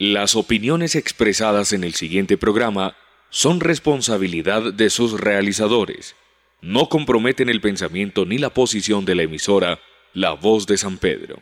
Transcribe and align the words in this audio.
Las 0.00 0.34
opiniones 0.34 0.96
expresadas 0.96 1.72
en 1.72 1.84
el 1.84 1.94
siguiente 1.94 2.36
programa 2.36 2.96
son 3.30 3.60
responsabilidad 3.60 4.72
de 4.72 4.90
sus 4.90 5.20
realizadores. 5.20 6.16
No 6.60 6.88
comprometen 6.88 7.48
el 7.48 7.60
pensamiento 7.60 8.26
ni 8.26 8.38
la 8.38 8.50
posición 8.50 9.04
de 9.04 9.14
la 9.14 9.22
emisora 9.22 9.78
La 10.12 10.32
Voz 10.32 10.66
de 10.66 10.78
San 10.78 10.98
Pedro. 10.98 11.38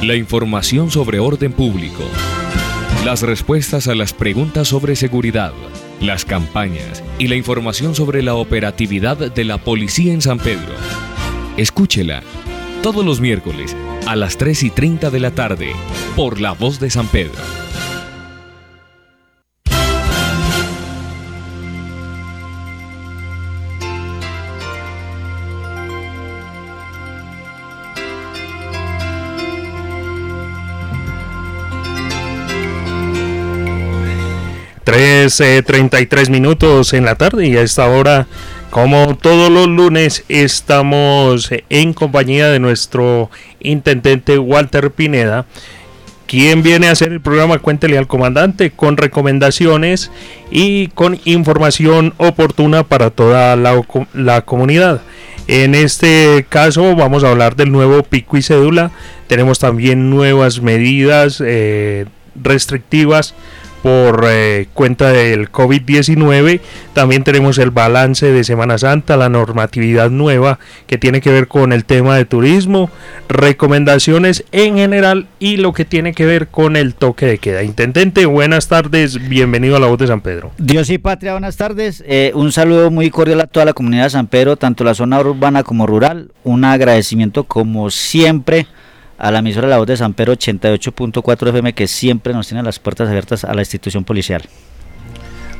La 0.00 0.14
información 0.14 0.90
sobre 0.90 1.18
orden 1.18 1.52
público. 1.52 2.02
Las 3.04 3.20
respuestas 3.20 3.88
a 3.88 3.94
las 3.94 4.14
preguntas 4.14 4.68
sobre 4.68 4.96
seguridad. 4.96 5.52
Las 6.00 6.24
campañas 6.24 7.04
y 7.18 7.28
la 7.28 7.36
información 7.36 7.94
sobre 7.94 8.22
la 8.22 8.36
operatividad 8.36 9.18
de 9.18 9.44
la 9.44 9.58
policía 9.58 10.14
en 10.14 10.22
San 10.22 10.38
Pedro. 10.38 10.72
Escúchela 11.58 12.22
todos 12.82 13.04
los 13.04 13.20
miércoles 13.20 13.76
a 14.06 14.16
las 14.16 14.36
3 14.36 14.64
y 14.64 14.70
30 14.70 15.10
de 15.10 15.20
la 15.20 15.30
tarde 15.30 15.72
por 16.16 16.40
La 16.40 16.52
Voz 16.52 16.80
de 16.80 16.90
San 16.90 17.06
Pedro. 17.06 17.40
Tres, 34.92 35.40
eh, 35.40 35.64
minutos 36.28 36.92
en 36.92 37.06
la 37.06 37.14
tarde 37.14 37.46
y 37.46 37.56
a 37.56 37.62
esta 37.62 37.88
hora 37.88 38.26
como 38.68 39.16
todos 39.16 39.50
los 39.50 39.66
lunes 39.66 40.22
estamos 40.28 41.48
en 41.70 41.94
compañía 41.94 42.48
de 42.48 42.58
nuestro 42.58 43.30
intendente 43.60 44.38
Walter 44.38 44.90
Pineda, 44.90 45.46
quien 46.26 46.62
viene 46.62 46.88
a 46.88 46.90
hacer 46.90 47.10
el 47.10 47.22
programa 47.22 47.58
Cuéntele 47.58 47.96
al 47.96 48.06
comandante 48.06 48.70
con 48.70 48.98
recomendaciones 48.98 50.10
y 50.50 50.88
con 50.88 51.18
información 51.24 52.12
oportuna 52.18 52.82
para 52.82 53.08
toda 53.08 53.56
la, 53.56 54.42
comunidad. 54.42 55.00
En 55.48 55.74
este 55.74 56.44
caso 56.50 56.94
vamos 56.94 57.24
a 57.24 57.30
hablar 57.30 57.56
del 57.56 57.72
nuevo 57.72 58.02
pico 58.02 58.36
y 58.36 58.42
cédula. 58.42 58.90
Tenemos 59.26 59.58
también 59.58 60.10
nuevas 60.10 60.60
medidas 60.60 61.42
eh, 61.42 62.04
restrictivas 62.34 63.34
por 63.82 64.24
eh, 64.28 64.68
cuenta 64.74 65.10
del 65.10 65.50
COVID-19. 65.50 66.60
También 66.94 67.24
tenemos 67.24 67.58
el 67.58 67.70
balance 67.70 68.30
de 68.30 68.44
Semana 68.44 68.78
Santa, 68.78 69.16
la 69.16 69.28
normatividad 69.28 70.10
nueva 70.10 70.58
que 70.86 70.98
tiene 70.98 71.20
que 71.20 71.30
ver 71.30 71.48
con 71.48 71.72
el 71.72 71.84
tema 71.84 72.16
de 72.16 72.24
turismo, 72.24 72.90
recomendaciones 73.28 74.44
en 74.52 74.76
general 74.76 75.26
y 75.38 75.56
lo 75.56 75.72
que 75.72 75.84
tiene 75.84 76.14
que 76.14 76.26
ver 76.26 76.48
con 76.48 76.76
el 76.76 76.94
toque 76.94 77.26
de 77.26 77.38
queda. 77.38 77.62
Intendente, 77.62 78.26
buenas 78.26 78.68
tardes, 78.68 79.28
bienvenido 79.28 79.76
a 79.76 79.80
la 79.80 79.88
voz 79.88 79.98
de 79.98 80.06
San 80.06 80.20
Pedro. 80.20 80.52
Dios 80.58 80.88
y 80.90 80.98
patria, 80.98 81.32
buenas 81.32 81.56
tardes. 81.56 82.04
Eh, 82.06 82.30
un 82.34 82.52
saludo 82.52 82.90
muy 82.90 83.10
cordial 83.10 83.40
a 83.40 83.46
toda 83.46 83.66
la 83.66 83.72
comunidad 83.72 84.04
de 84.04 84.10
San 84.10 84.28
Pedro, 84.28 84.56
tanto 84.56 84.84
la 84.84 84.94
zona 84.94 85.20
urbana 85.20 85.64
como 85.64 85.86
rural. 85.86 86.30
Un 86.44 86.64
agradecimiento 86.64 87.44
como 87.44 87.90
siempre 87.90 88.66
a 89.22 89.30
la 89.30 89.38
emisora 89.38 89.68
La 89.68 89.78
Voz 89.78 89.86
de 89.86 89.96
San 89.96 90.14
Pedro 90.14 90.32
88.4 90.32 91.48
FM 91.48 91.74
que 91.74 91.86
siempre 91.86 92.32
nos 92.32 92.48
tiene 92.48 92.64
las 92.64 92.80
puertas 92.80 93.08
abiertas 93.08 93.44
a 93.44 93.54
la 93.54 93.62
institución 93.62 94.02
policial. 94.02 94.42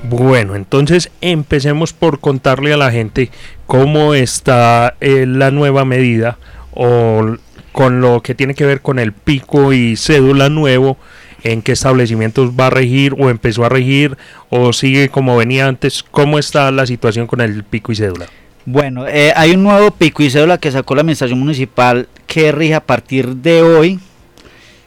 Bueno, 0.03 0.57
entonces 0.57 1.13
empecemos 1.21 1.93
por 1.93 2.19
contarle 2.19 2.73
a 2.73 2.77
la 2.77 2.91
gente 2.91 3.31
cómo 3.67 4.15
está 4.15 4.97
eh, 5.01 5.27
la 5.29 5.53
nueva 5.53 5.85
medida 5.85 6.39
o 6.73 7.37
con 7.71 8.01
lo 8.01 8.21
que 8.21 8.35
tiene 8.35 8.57
que 8.57 8.67
ver 8.67 8.81
con 8.81 8.99
el 8.99 9.13
pico 9.13 9.73
y 9.73 9.95
cédula 9.95 10.49
nuevo, 10.49 10.99
en 11.45 11.63
qué 11.63 11.71
establecimientos 11.71 12.51
va 12.59 12.67
a 12.67 12.71
regir 12.71 13.15
o 13.17 13.31
empezó 13.31 13.65
a 13.65 13.69
regir 13.69 14.19
o 14.51 14.73
sigue 14.73 15.09
como 15.09 15.37
venía 15.37 15.69
antes, 15.69 16.03
cómo 16.03 16.41
está 16.41 16.69
la 16.73 16.85
situación 16.85 17.29
con 17.29 17.41
el 17.41 17.63
pico 17.63 17.93
y 17.93 17.95
cédula. 17.95 18.27
Bueno, 18.65 19.09
eh, 19.09 19.33
hay 19.35 19.53
un 19.53 19.65
nuevo 19.65 19.91
pico 19.91 20.23
y 20.23 20.31
cédula 20.31 20.57
que 20.57 20.71
sacó 20.71 20.95
la 20.95 21.01
administración 21.01 21.41
municipal 21.41 22.09
que 22.29 22.53
rige 22.53 22.77
a 22.77 22.87
partir 22.87 23.35
de 23.37 23.61
hoy, 23.61 23.99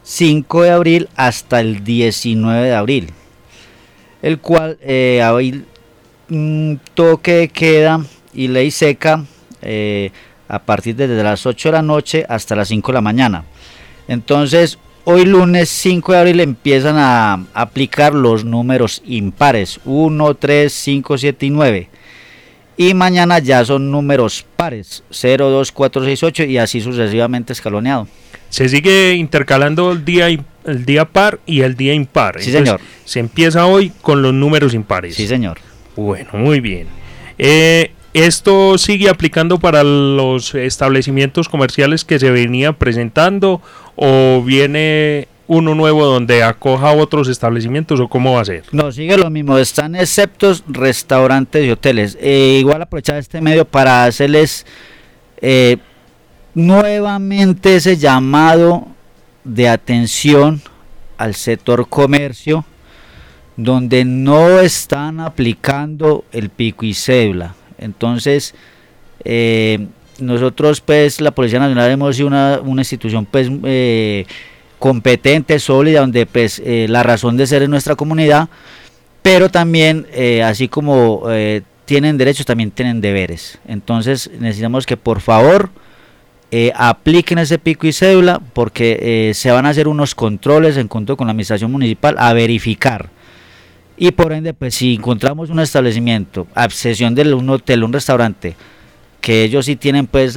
5 0.03 0.61
de 0.61 0.72
abril, 0.72 1.09
hasta 1.17 1.59
el 1.59 1.83
19 1.83 2.67
de 2.67 2.73
abril. 2.73 3.09
El 4.22 4.39
cual 4.39 4.77
eh, 4.81 5.22
hay 5.22 5.66
un 6.29 6.79
toque 6.94 7.33
de 7.33 7.47
queda 7.49 7.99
y 8.33 8.47
ley 8.47 8.72
seca 8.72 9.25
eh, 9.61 10.09
a 10.47 10.59
partir 10.59 10.95
de 10.95 11.09
desde 11.09 11.23
las 11.23 11.45
8 11.45 11.67
de 11.67 11.73
la 11.73 11.81
noche 11.81 12.25
hasta 12.29 12.55
las 12.55 12.69
5 12.69 12.94
de 12.94 12.94
la 12.94 13.01
mañana. 13.01 13.44
Entonces, 14.07 14.79
hoy 15.03 15.25
lunes 15.25 15.67
5 15.67 16.13
de 16.13 16.17
abril 16.17 16.39
empiezan 16.39 16.95
a 16.97 17.45
aplicar 17.53 18.13
los 18.13 18.45
números 18.45 19.01
impares 19.05 19.81
1, 19.83 20.35
3, 20.35 20.72
5, 20.72 21.17
7 21.17 21.45
y 21.45 21.49
9 21.49 21.89
y 22.77 22.93
mañana 22.93 23.39
ya 23.39 23.63
son 23.63 23.91
números 23.91 24.45
pares, 24.55 25.03
0, 25.09 25.49
2, 25.49 25.71
4, 25.71 26.05
6, 26.05 26.23
8 26.23 26.43
y 26.43 26.57
así 26.57 26.81
sucesivamente 26.81 27.53
escaloneado. 27.53 28.07
Se 28.49 28.69
sigue 28.69 29.13
intercalando 29.15 29.91
el 29.91 30.05
día, 30.05 30.27
el 30.27 30.85
día 30.85 31.05
par 31.05 31.39
y 31.45 31.61
el 31.61 31.75
día 31.75 31.93
impar. 31.93 32.41
Sí, 32.41 32.51
señor. 32.51 32.79
Se 33.03 33.19
empieza 33.19 33.65
hoy 33.65 33.91
con 34.01 34.21
los 34.21 34.33
números 34.33 34.73
impares. 34.73 35.15
Sí, 35.15 35.27
señor. 35.27 35.57
Bueno, 35.95 36.29
muy 36.33 36.59
bien. 36.59 36.87
Eh, 37.37 37.91
¿Esto 38.13 38.77
sigue 38.77 39.09
aplicando 39.09 39.59
para 39.59 39.83
los 39.83 40.55
establecimientos 40.55 41.49
comerciales 41.49 42.05
que 42.05 42.17
se 42.17 42.31
venía 42.31 42.71
presentando 42.71 43.61
o 43.97 44.41
viene 44.41 45.27
uno 45.47 45.75
nuevo 45.75 46.06
donde 46.06 46.44
acoja 46.44 46.91
otros 46.94 47.28
establecimientos 47.28 48.00
o 48.00 48.07
cómo 48.07 48.33
va 48.33 48.41
a 48.41 48.45
ser? 48.45 48.63
No, 48.72 48.91
sigue 48.91 49.17
lo 49.17 49.29
mismo, 49.29 49.57
están 49.57 49.95
exceptos 49.95 50.63
restaurantes 50.67 51.66
y 51.66 51.72
hoteles. 51.72 52.17
Eh, 52.19 52.57
igual 52.59 52.81
aprovechar 52.81 53.17
este 53.17 53.41
medio 53.41 53.66
para 53.66 54.05
hacerles 54.05 54.66
eh, 55.41 55.78
nuevamente 56.53 57.75
ese 57.75 57.97
llamado 57.97 58.88
de 59.44 59.69
atención 59.69 60.61
al 61.17 61.35
sector 61.35 61.88
comercio 61.88 62.66
donde 63.57 64.03
no 64.03 64.59
están 64.59 65.19
aplicando 65.19 66.25
el 66.31 66.50
pico 66.50 66.85
y 66.85 66.94
cédula. 66.94 67.55
Entonces, 67.78 68.53
eh, 69.23 69.88
nosotros 70.19 70.81
pues 70.81 71.22
la 71.22 71.31
Policía 71.31 71.59
Nacional 71.59 71.91
hemos 71.91 72.16
sido 72.16 72.28
una, 72.28 72.59
una 72.63 72.81
institución 72.81 73.25
pues 73.25 73.50
competente, 74.85 75.57
sólida, 75.57 76.01
donde 76.01 76.28
pues 76.28 76.62
eh, 76.63 76.85
la 76.88 77.01
razón 77.01 77.38
de 77.38 77.47
ser 77.47 77.63
en 77.63 77.72
nuestra 77.72 77.96
comunidad, 77.96 78.50
pero 79.23 79.50
también 79.50 80.06
eh, 80.13 80.44
así 80.44 80.68
como 80.68 81.23
eh, 81.31 81.63
tienen 81.85 82.19
derechos, 82.19 82.46
también 82.46 82.69
tienen 82.69 83.01
deberes. 83.01 83.57
Entonces 83.68 84.29
necesitamos 84.40 84.85
que 84.85 84.96
por 84.96 85.22
favor 85.22 85.72
apliquen 86.75 87.40
ese 87.40 87.57
pico 87.57 87.88
y 87.88 87.94
cédula 87.94 88.40
porque 88.53 89.31
se 89.34 89.50
van 89.50 89.66
a 89.66 89.69
hacer 89.69 89.88
unos 89.88 90.13
controles 90.13 90.78
en 90.78 90.88
conjunto 90.88 91.17
con 91.17 91.25
la 91.25 91.31
administración 91.31 91.72
municipal 91.72 92.16
a 92.19 92.31
verificar. 92.34 93.09
Y 93.97 94.12
por 94.12 94.34
ende, 94.34 94.53
pues 94.53 94.75
si 94.75 94.94
encontramos 94.94 95.50
un 95.50 95.59
establecimiento, 95.62 96.46
obsesión 96.56 97.16
de 97.16 97.34
un 97.34 97.50
hotel, 97.50 97.84
un 97.84 97.91
restaurante, 97.91 98.56
que 99.19 99.44
ellos 99.44 99.66
sí 99.66 99.75
tienen 99.75 100.06
pues 100.06 100.35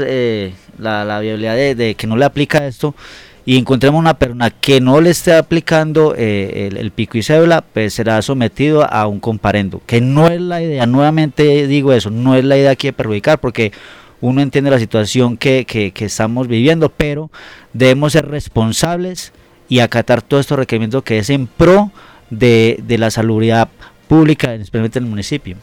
la, 0.79 1.21
viabilidad 1.21 1.55
de 1.77 1.95
que 1.97 2.07
no 2.07 2.17
le 2.17 2.25
aplica 2.25 2.67
esto, 2.67 2.95
y 3.45 3.57
encontremos 3.57 3.99
una 3.99 4.15
persona 4.15 4.51
que 4.51 4.81
no 4.81 5.01
le 5.01 5.11
esté 5.11 5.35
aplicando 5.35 6.15
eh, 6.17 6.71
el, 6.75 6.91
pico 6.91 7.17
y 7.19 7.23
cédula, 7.23 7.63
pues 7.63 7.95
será 7.95 8.21
sometido 8.23 8.85
a 8.91 9.07
un 9.07 9.21
comparendo, 9.21 9.81
que 9.87 10.01
no 10.01 10.29
es 10.29 10.41
la 10.41 10.63
idea, 10.63 10.87
nuevamente 10.87 11.67
digo 11.67 11.93
eso, 11.93 12.11
no 12.11 12.35
es 12.35 12.45
la 12.45 12.59
idea 12.59 12.73
aquí 12.73 12.89
de 12.89 12.93
perjudicar, 12.93 13.39
porque 13.39 13.73
uno 14.21 14.43
entiende 14.43 14.71
la 14.71 14.79
situación 14.79 15.37
que, 15.37 15.93
estamos 15.97 16.49
viviendo, 16.49 16.89
pero 16.89 17.31
debemos 17.73 18.13
ser 18.13 18.29
responsables 18.29 19.33
y 19.69 19.79
acatar 19.81 20.23
todos 20.23 20.43
estos 20.43 20.59
requerimientos 20.59 21.03
que 21.03 21.19
es 21.19 21.31
en 21.31 21.47
pro 21.47 21.91
de, 22.31 22.83
la 22.99 23.11
salubridad 23.11 23.69
pública, 24.09 24.55
especialmente 24.55 24.99
en 24.99 25.05
el 25.05 25.11
municipio. 25.11 25.57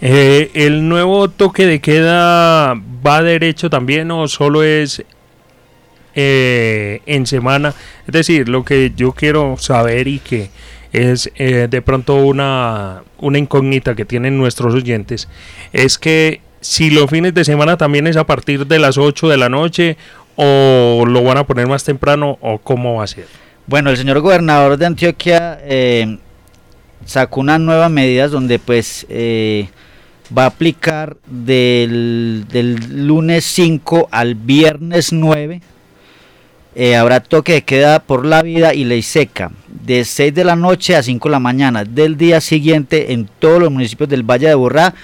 Eh, 0.00 0.50
¿El 0.54 0.88
nuevo 0.88 1.28
toque 1.28 1.66
de 1.66 1.80
queda 1.80 2.74
va 2.74 3.22
derecho 3.22 3.70
también 3.70 4.10
o 4.10 4.28
solo 4.28 4.62
es 4.62 5.04
eh, 6.18 7.02
en 7.04 7.26
semana. 7.26 7.74
Es 8.06 8.12
decir, 8.12 8.48
lo 8.48 8.64
que 8.64 8.90
yo 8.96 9.12
quiero 9.12 9.58
saber 9.58 10.08
y 10.08 10.18
que 10.18 10.48
es 10.90 11.30
eh, 11.34 11.68
de 11.68 11.82
pronto 11.82 12.16
una, 12.16 13.02
una 13.18 13.36
incógnita 13.36 13.94
que 13.94 14.06
tienen 14.06 14.38
nuestros 14.38 14.72
oyentes, 14.72 15.28
es 15.74 15.98
que 15.98 16.40
si 16.62 16.88
los 16.88 17.10
fines 17.10 17.34
de 17.34 17.44
semana 17.44 17.76
también 17.76 18.06
es 18.06 18.16
a 18.16 18.24
partir 18.24 18.66
de 18.66 18.78
las 18.78 18.96
8 18.96 19.28
de 19.28 19.36
la 19.36 19.50
noche 19.50 19.98
o 20.36 21.04
lo 21.06 21.22
van 21.22 21.36
a 21.36 21.44
poner 21.44 21.68
más 21.68 21.84
temprano 21.84 22.38
o 22.40 22.56
cómo 22.56 22.94
va 22.94 23.04
a 23.04 23.08
ser. 23.08 23.26
Bueno, 23.66 23.90
el 23.90 23.98
señor 23.98 24.20
gobernador 24.20 24.78
de 24.78 24.86
Antioquia 24.86 25.58
eh, 25.64 26.16
sacó 27.04 27.40
unas 27.40 27.60
nuevas 27.60 27.90
medidas 27.90 28.30
donde 28.30 28.58
pues 28.58 29.06
va 30.34 30.44
a 30.44 30.46
aplicar 30.46 31.18
del, 31.26 32.46
del 32.50 33.06
lunes 33.06 33.44
5 33.44 34.08
al 34.10 34.34
viernes 34.34 35.12
9 35.12 35.60
eh, 36.78 36.94
habrá 36.94 37.20
toque 37.20 37.54
de 37.54 37.62
queda 37.62 38.00
por 38.00 38.26
la 38.26 38.42
vida 38.42 38.74
y 38.74 38.84
ley 38.84 39.00
seca 39.00 39.50
de 39.66 40.04
6 40.04 40.34
de 40.34 40.44
la 40.44 40.56
noche 40.56 40.94
a 40.94 41.02
5 41.02 41.26
de 41.26 41.32
la 41.32 41.40
mañana 41.40 41.84
del 41.84 42.18
día 42.18 42.42
siguiente 42.42 43.14
en 43.14 43.26
todos 43.38 43.60
los 43.60 43.72
municipios 43.72 44.10
del 44.10 44.24
Valle 44.24 44.48
de 44.48 44.54
Borrá 44.54 44.94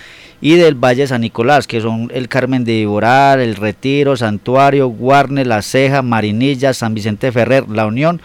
y 0.43 0.57
del 0.57 0.75
Valle 0.75 1.03
de 1.03 1.07
San 1.07 1.23
Nicolás, 1.23 1.67
que 1.67 1.81
son 1.81 2.11
el 2.13 2.29
Carmen 2.29 2.65
de 2.65 2.75
Iboral, 2.75 3.41
el 3.41 3.57
Retiro, 3.57 4.19
Santuario, 4.19 4.89
Guarne, 4.89 5.47
La 5.47 5.63
Ceja, 5.63 6.03
Marinilla, 6.03 6.75
San 6.75 6.93
Vicente 6.93 7.33
Ferrer, 7.33 7.67
La 7.71 7.87
Unión 7.87 8.21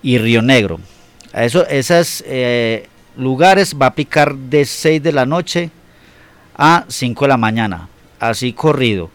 y 0.00 0.18
Río 0.18 0.40
Negro. 0.40 0.78
A 1.32 1.44
eso, 1.44 1.66
esos 1.66 2.22
eh, 2.28 2.86
lugares 3.16 3.74
va 3.74 3.86
a 3.86 3.94
picar 3.96 4.36
de 4.36 4.64
6 4.64 5.02
de 5.02 5.12
la 5.12 5.26
noche 5.26 5.70
a 6.56 6.84
5 6.86 7.24
de 7.24 7.28
la 7.28 7.36
mañana, 7.36 7.88
así 8.20 8.52
corrido. 8.52 9.10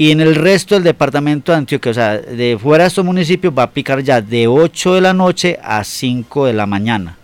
Y 0.00 0.12
en 0.12 0.20
el 0.20 0.36
resto 0.36 0.76
del 0.76 0.84
departamento 0.84 1.50
de 1.50 1.58
Antioquia, 1.58 1.90
o 1.90 1.94
sea, 1.94 2.18
de 2.18 2.56
fuera 2.56 2.84
de 2.84 2.88
estos 2.88 3.04
municipios, 3.04 3.52
va 3.56 3.64
a 3.64 3.70
picar 3.70 4.00
ya 4.00 4.20
de 4.20 4.46
8 4.46 4.94
de 4.94 5.00
la 5.00 5.12
noche 5.12 5.58
a 5.60 5.82
5 5.82 6.46
de 6.46 6.52
la 6.52 6.66
mañana. 6.66 7.18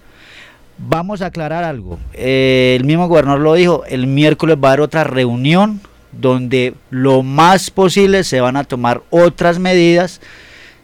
Vamos 0.77 1.23
a 1.23 1.27
aclarar 1.27 1.63
algo. 1.63 2.01
Eh, 2.15 2.75
el 2.77 2.85
mismo 2.85 3.07
gobernador 3.07 3.41
lo 3.41 3.55
dijo, 3.55 3.85
el 3.87 4.09
miércoles 4.09 4.57
va 4.63 4.71
a 4.71 4.73
haber 4.73 4.81
otra 4.81 5.05
reunión 5.05 5.81
donde 6.11 6.75
lo 6.91 7.23
más 7.23 7.71
posible 7.71 8.25
se 8.25 8.41
van 8.41 8.57
a 8.57 8.65
tomar 8.65 9.03
otras 9.11 9.61
medidas 9.61 10.21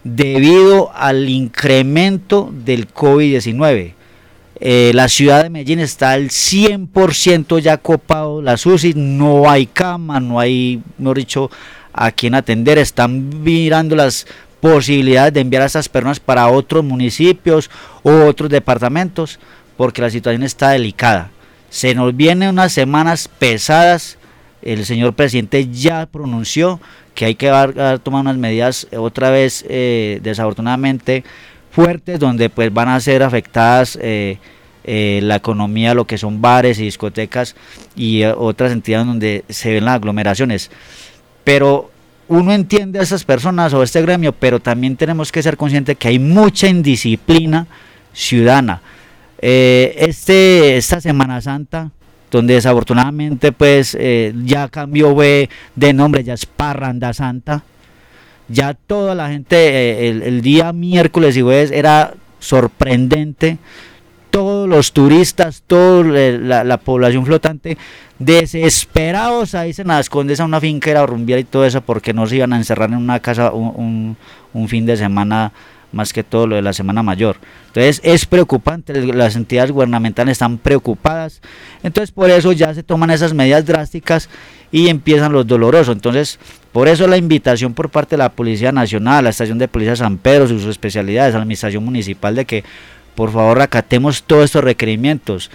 debido 0.04 0.92
al 0.94 1.28
incremento 1.28 2.50
del 2.52 2.88
COVID-19. 2.88 3.94
Eh, 4.62 4.92
la 4.94 5.08
ciudad 5.08 5.42
de 5.42 5.50
Medellín 5.50 5.80
está 5.80 6.12
al 6.12 6.28
100% 6.28 7.60
ya 7.60 7.78
copado, 7.78 8.42
la 8.42 8.54
UCI, 8.54 8.92
no 8.94 9.50
hay 9.50 9.66
cama, 9.66 10.20
no 10.20 10.38
hay, 10.38 10.82
no 10.98 11.14
dicho, 11.14 11.50
a 11.92 12.10
quien 12.10 12.34
atender, 12.34 12.78
están 12.78 13.42
mirando 13.42 13.96
las 13.96 14.26
posibilidades 14.60 15.32
de 15.32 15.40
enviar 15.40 15.62
a 15.62 15.66
estas 15.66 15.88
personas 15.88 16.20
para 16.20 16.48
otros 16.48 16.84
municipios 16.84 17.70
u 18.02 18.10
otros 18.10 18.50
departamentos, 18.50 19.38
porque 19.76 20.02
la 20.02 20.10
situación 20.10 20.42
está 20.42 20.70
delicada. 20.70 21.30
Se 21.70 21.94
nos 21.94 22.14
vienen 22.14 22.50
unas 22.50 22.72
semanas 22.72 23.28
pesadas, 23.28 24.18
el 24.62 24.84
señor 24.84 25.14
presidente 25.14 25.68
ya 25.68 26.06
pronunció 26.06 26.80
que 27.14 27.24
hay 27.24 27.34
que 27.34 27.48
tomar 28.02 28.20
unas 28.20 28.36
medidas 28.36 28.86
otra 28.96 29.30
vez, 29.30 29.64
eh, 29.68 30.20
desafortunadamente, 30.22 31.24
fuertes, 31.70 32.18
donde 32.18 32.50
pues 32.50 32.72
van 32.72 32.88
a 32.88 33.00
ser 33.00 33.22
afectadas 33.22 33.98
eh, 34.00 34.38
eh, 34.84 35.20
la 35.22 35.36
economía, 35.36 35.94
lo 35.94 36.06
que 36.06 36.18
son 36.18 36.40
bares 36.40 36.78
y 36.78 36.84
discotecas 36.84 37.54
y 37.94 38.24
otras 38.24 38.72
entidades 38.72 39.06
donde 39.06 39.44
se 39.48 39.72
ven 39.72 39.84
las 39.84 39.96
aglomeraciones 39.96 40.70
pero 41.44 41.90
uno 42.28 42.52
entiende 42.52 43.00
a 43.00 43.02
esas 43.02 43.24
personas 43.24 43.74
o 43.74 43.82
este 43.82 44.02
gremio, 44.02 44.32
pero 44.32 44.60
también 44.60 44.96
tenemos 44.96 45.32
que 45.32 45.42
ser 45.42 45.56
conscientes 45.56 45.96
que 45.98 46.08
hay 46.08 46.18
mucha 46.18 46.68
indisciplina 46.68 47.66
ciudadana. 48.12 48.80
Eh, 49.42 49.94
este, 49.98 50.76
esta 50.76 51.00
Semana 51.00 51.40
Santa, 51.40 51.90
donde 52.30 52.54
desafortunadamente 52.54 53.52
pues 53.52 53.96
eh, 53.98 54.32
ya 54.44 54.68
cambió 54.68 55.16
de 55.16 55.92
nombre, 55.92 56.22
ya 56.22 56.34
es 56.34 56.46
Parranda 56.46 57.12
Santa, 57.12 57.64
ya 58.48 58.74
toda 58.74 59.14
la 59.14 59.28
gente 59.28 59.56
eh, 59.56 60.08
el, 60.08 60.22
el, 60.22 60.42
día 60.42 60.72
miércoles 60.72 61.36
y 61.36 61.42
jueves 61.42 61.70
era 61.70 62.14
sorprendente 62.38 63.58
todos 64.30 64.68
los 64.68 64.92
turistas, 64.92 65.62
toda 65.66 66.04
la, 66.04 66.76
población 66.78 67.26
flotante, 67.26 67.76
desesperados 68.18 69.54
ahí 69.54 69.72
se 69.72 69.84
las 69.84 70.00
escondes 70.00 70.40
a 70.40 70.44
una 70.44 70.60
finca 70.60 70.90
era 70.90 71.06
rumbiar 71.06 71.38
y 71.38 71.44
todo 71.44 71.64
eso 71.64 71.80
porque 71.80 72.12
no 72.12 72.26
se 72.26 72.36
iban 72.36 72.52
a 72.52 72.56
encerrar 72.56 72.90
en 72.90 72.96
una 72.96 73.20
casa 73.20 73.52
un, 73.52 74.16
fin 74.68 74.86
de 74.86 74.96
semana 74.96 75.52
más 75.92 76.12
que 76.12 76.22
todo 76.22 76.46
lo 76.46 76.54
de 76.54 76.62
la 76.62 76.72
semana 76.72 77.02
mayor. 77.02 77.36
Entonces 77.68 78.00
es 78.04 78.26
preocupante, 78.26 78.94
las 79.12 79.34
entidades 79.34 79.72
gubernamentales 79.72 80.32
están 80.32 80.58
preocupadas, 80.58 81.40
entonces 81.82 82.12
por 82.12 82.30
eso 82.30 82.52
ya 82.52 82.72
se 82.72 82.84
toman 82.84 83.10
esas 83.10 83.34
medidas 83.34 83.66
drásticas 83.66 84.28
y 84.72 84.88
empiezan 84.88 85.32
los 85.32 85.46
dolorosos. 85.46 85.94
Entonces, 85.94 86.38
por 86.72 86.88
eso 86.88 87.06
la 87.06 87.16
invitación 87.16 87.74
por 87.74 87.90
parte 87.90 88.16
de 88.16 88.18
la 88.18 88.30
Policía 88.30 88.70
Nacional, 88.70 89.24
la 89.24 89.30
Estación 89.30 89.58
de 89.58 89.68
Policía 89.68 89.96
San 89.96 90.18
Pedro, 90.18 90.46
sus 90.46 90.64
especialidades, 90.66 91.34
a 91.34 91.38
la 91.38 91.42
Administración 91.42 91.84
Municipal 91.84 92.34
de 92.34 92.44
que 92.44 92.64
por 93.14 93.30
favor 93.32 93.60
acatemos 93.60 94.22
todos 94.22 94.44
estos 94.46 94.64
requerimientos. 94.64 95.50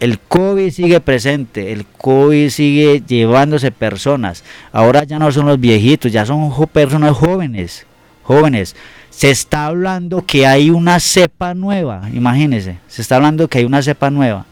El 0.00 0.18
COVID 0.18 0.70
sigue 0.70 1.00
presente, 1.00 1.72
el 1.72 1.86
COVID 1.86 2.50
sigue 2.50 3.02
llevándose 3.06 3.70
personas. 3.70 4.44
Ahora 4.72 5.04
ya 5.04 5.18
no 5.18 5.30
son 5.32 5.46
los 5.46 5.60
viejitos, 5.60 6.12
ya 6.12 6.26
son 6.26 6.52
personas 6.72 7.16
jóvenes, 7.16 7.86
jóvenes. 8.22 8.74
Se 9.10 9.30
está 9.30 9.66
hablando 9.66 10.24
que 10.26 10.46
hay 10.46 10.70
una 10.70 10.98
cepa 10.98 11.54
nueva, 11.54 12.08
imagínense, 12.12 12.78
se 12.88 13.02
está 13.02 13.16
hablando 13.16 13.48
que 13.48 13.58
hay 13.58 13.64
una 13.64 13.82
cepa 13.82 14.10
nueva. 14.10 14.46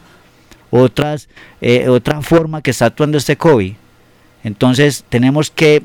Otras, 0.71 1.29
eh, 1.61 1.89
otra 1.89 2.23
forma 2.23 2.63
que 2.63 2.71
está 2.71 2.87
actuando 2.87 3.19
este 3.19 3.37
COVID. 3.37 3.75
Entonces 4.45 5.05
tenemos 5.09 5.51
que 5.51 5.83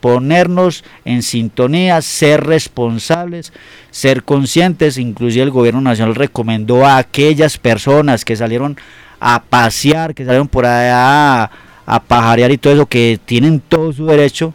ponernos 0.00 0.84
en 1.04 1.22
sintonía, 1.22 2.00
ser 2.02 2.44
responsables, 2.44 3.52
ser 3.90 4.22
conscientes. 4.22 4.98
Inclusive 4.98 5.44
el 5.44 5.50
gobierno 5.50 5.80
nacional 5.80 6.14
recomendó 6.14 6.84
a 6.84 6.98
aquellas 6.98 7.58
personas 7.58 8.24
que 8.24 8.36
salieron 8.36 8.76
a 9.20 9.42
pasear, 9.42 10.14
que 10.14 10.24
salieron 10.24 10.48
por 10.48 10.66
allá 10.66 11.50
a, 11.86 12.00
pajarear 12.00 12.50
y 12.50 12.58
todo 12.58 12.72
eso, 12.74 12.86
que 12.86 13.18
tienen 13.24 13.60
todo 13.60 13.92
su 13.92 14.06
derecho, 14.06 14.54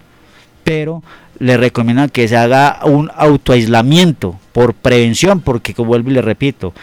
pero 0.64 1.04
le 1.40 1.58
recomiendan 1.58 2.10
que 2.10 2.28
se 2.28 2.38
haga 2.38 2.80
un 2.84 3.10
autoaislamiento 3.16 4.40
por 4.52 4.74
prevención, 4.74 5.42
porque 5.42 5.74
como 5.74 5.90
vuelvo 5.90 6.12
y 6.12 6.14
le 6.14 6.22
repito, 6.22 6.74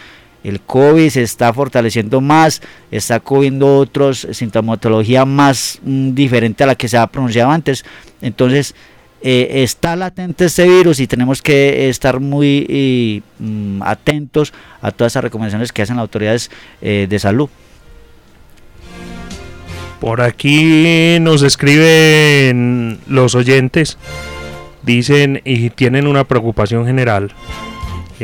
el 0.43 0.59
COVID 0.61 1.09
se 1.09 1.21
está 1.21 1.53
fortaleciendo 1.53 2.21
más, 2.21 2.61
está 2.89 3.19
cogiendo 3.19 3.77
otros 3.77 4.27
sintomatología 4.31 5.25
más 5.25 5.79
mm, 5.83 6.13
diferente 6.13 6.63
a 6.63 6.67
la 6.67 6.75
que 6.75 6.87
se 6.87 6.97
ha 6.97 7.07
pronunciado 7.07 7.51
antes. 7.51 7.85
Entonces, 8.21 8.73
eh, 9.23 9.61
está 9.63 9.95
latente 9.95 10.45
este 10.45 10.67
virus 10.67 10.99
y 10.99 11.05
tenemos 11.05 11.43
que 11.43 11.89
estar 11.89 12.19
muy 12.19 13.23
mm, 13.37 13.83
atentos 13.83 14.51
a 14.81 14.91
todas 14.91 15.13
esas 15.13 15.23
recomendaciones 15.23 15.71
que 15.71 15.83
hacen 15.83 15.97
las 15.97 16.03
autoridades 16.03 16.49
eh, 16.81 17.05
de 17.07 17.19
salud. 17.19 17.49
Por 19.99 20.21
aquí 20.21 21.19
nos 21.21 21.43
escriben 21.43 22.97
los 23.05 23.35
oyentes, 23.35 23.99
dicen 24.81 25.41
y 25.45 25.69
tienen 25.69 26.07
una 26.07 26.23
preocupación 26.23 26.87
general 26.87 27.31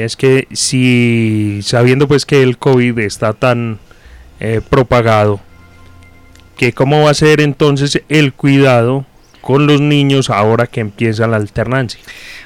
es 0.05 0.15
que 0.15 0.47
si 0.51 1.59
sabiendo 1.63 2.07
pues 2.07 2.25
que 2.25 2.43
el 2.43 2.57
COVID 2.57 2.99
está 2.99 3.33
tan 3.33 3.79
eh, 4.39 4.61
propagado, 4.67 5.39
que 6.57 6.73
cómo 6.73 7.03
va 7.03 7.11
a 7.11 7.13
ser 7.13 7.41
entonces 7.41 8.01
el 8.09 8.33
cuidado 8.33 9.05
con 9.41 9.67
los 9.67 9.79
niños 9.79 10.29
ahora 10.29 10.67
que 10.67 10.81
empieza 10.81 11.27
la 11.27 11.37
alternancia. 11.37 11.99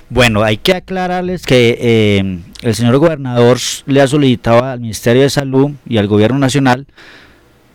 Bueno, 0.09 0.43
hay 0.43 0.57
que 0.57 0.75
aclararles 0.75 1.45
que 1.45 1.77
eh, 1.79 2.39
el 2.61 2.75
señor 2.75 2.97
gobernador 2.97 3.57
le 3.85 4.01
ha 4.01 4.07
solicitado 4.07 4.63
al 4.63 4.81
Ministerio 4.81 5.23
de 5.23 5.29
Salud 5.29 5.71
y 5.87 5.97
al 5.97 6.07
Gobierno 6.07 6.37
Nacional 6.37 6.85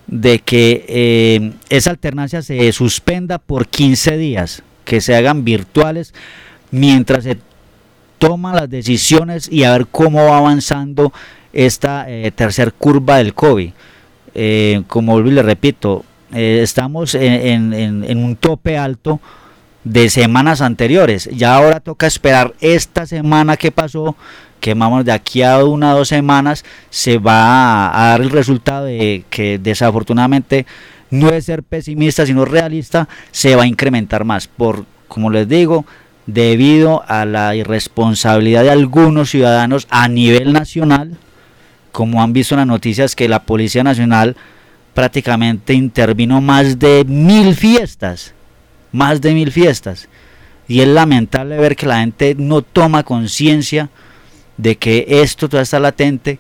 de 0.07 0.39
que 0.39 0.85
eh, 0.89 1.53
esa 1.69 1.91
alternancia 1.91 2.43
se 2.43 2.71
suspenda 2.73 3.39
por 3.39 3.67
15 3.69 4.17
días, 4.17 4.63
que 4.85 5.01
se 5.01 5.17
hagan 5.17 5.45
virtuales 5.45 6.15
mientras 6.71 7.25
se 7.25 7.39
toma 8.19 8.55
las 8.55 8.71
decisiones 8.71 9.49
y 9.51 9.65
a 9.65 9.73
ver 9.73 9.87
cómo 9.87 10.25
va 10.25 10.39
avanzando 10.39 11.13
esta 11.53 12.09
eh, 12.09 12.31
tercer 12.33 12.73
curva 12.73 13.19
del 13.19 13.35
COVID. 13.35 13.71
Eh, 14.35 14.83
como 14.87 15.21
le 15.21 15.43
repito, 15.43 16.05
eh, 16.33 16.61
estamos 16.63 17.15
en, 17.15 17.73
en, 17.73 18.19
un 18.19 18.37
tope 18.37 18.77
alto 18.77 19.21
de 19.85 20.11
semanas 20.11 20.61
anteriores. 20.61 21.31
Ya 21.33 21.55
ahora 21.55 21.81
toca 21.81 22.07
esperar 22.07 22.55
esta 22.61 23.07
semana 23.07 23.57
que 23.57 23.73
pasó, 23.73 24.17
que 24.61 24.75
vamos 24.75 25.05
de 25.05 25.13
aquí 25.13 25.43
a 25.43 25.65
una 25.65 25.95
o 25.95 25.99
dos 25.99 26.09
semanas, 26.09 26.65
se 26.91 27.19
va 27.19 27.89
a, 27.89 28.05
a 28.05 28.11
dar 28.11 28.21
el 28.21 28.31
resultado 28.31 28.87
de 28.87 29.25
que 29.31 29.59
desafortunadamente 29.59 30.67
no 31.11 31.31
es 31.31 31.45
ser 31.47 31.63
pesimista, 31.63 32.27
sino 32.27 32.45
realista, 32.45 33.09
se 33.31 33.57
va 33.57 33.63
a 33.63 33.67
incrementar 33.67 34.25
más. 34.25 34.49
Por, 34.49 34.85
como 35.09 35.31
les 35.31 35.49
digo, 35.49 35.87
debido 36.27 37.05
a 37.07 37.25
la 37.25 37.55
irresponsabilidad 37.55 38.65
de 38.65 38.71
algunos 38.71 39.31
ciudadanos 39.31 39.87
a 39.91 40.09
nivel 40.09 40.53
nacional, 40.53 41.17
como 41.93 42.23
han 42.23 42.33
visto 42.33 42.55
en 42.55 42.59
las 42.59 42.67
noticias 42.67 43.15
que 43.15 43.29
la 43.29 43.45
Policía 43.45 43.85
Nacional 43.85 44.37
prácticamente 44.93 45.73
intervino 45.73 46.41
más 46.41 46.79
de 46.79 47.05
mil 47.07 47.55
fiestas, 47.55 48.35
más 48.93 49.21
de 49.21 49.35
mil 49.35 49.53
fiestas. 49.53 50.09
Y 50.69 50.81
es 50.81 50.89
lamentable 50.89 51.57
ver 51.59 51.77
que 51.77 51.87
la 51.87 52.01
gente 52.01 52.35
no 52.37 52.63
toma 52.63 53.05
conciencia 53.05 53.89
de 54.57 54.77
que 54.77 55.07
esto 55.09 55.49
todavía 55.49 55.63
está 55.63 55.79
latente 55.79 56.39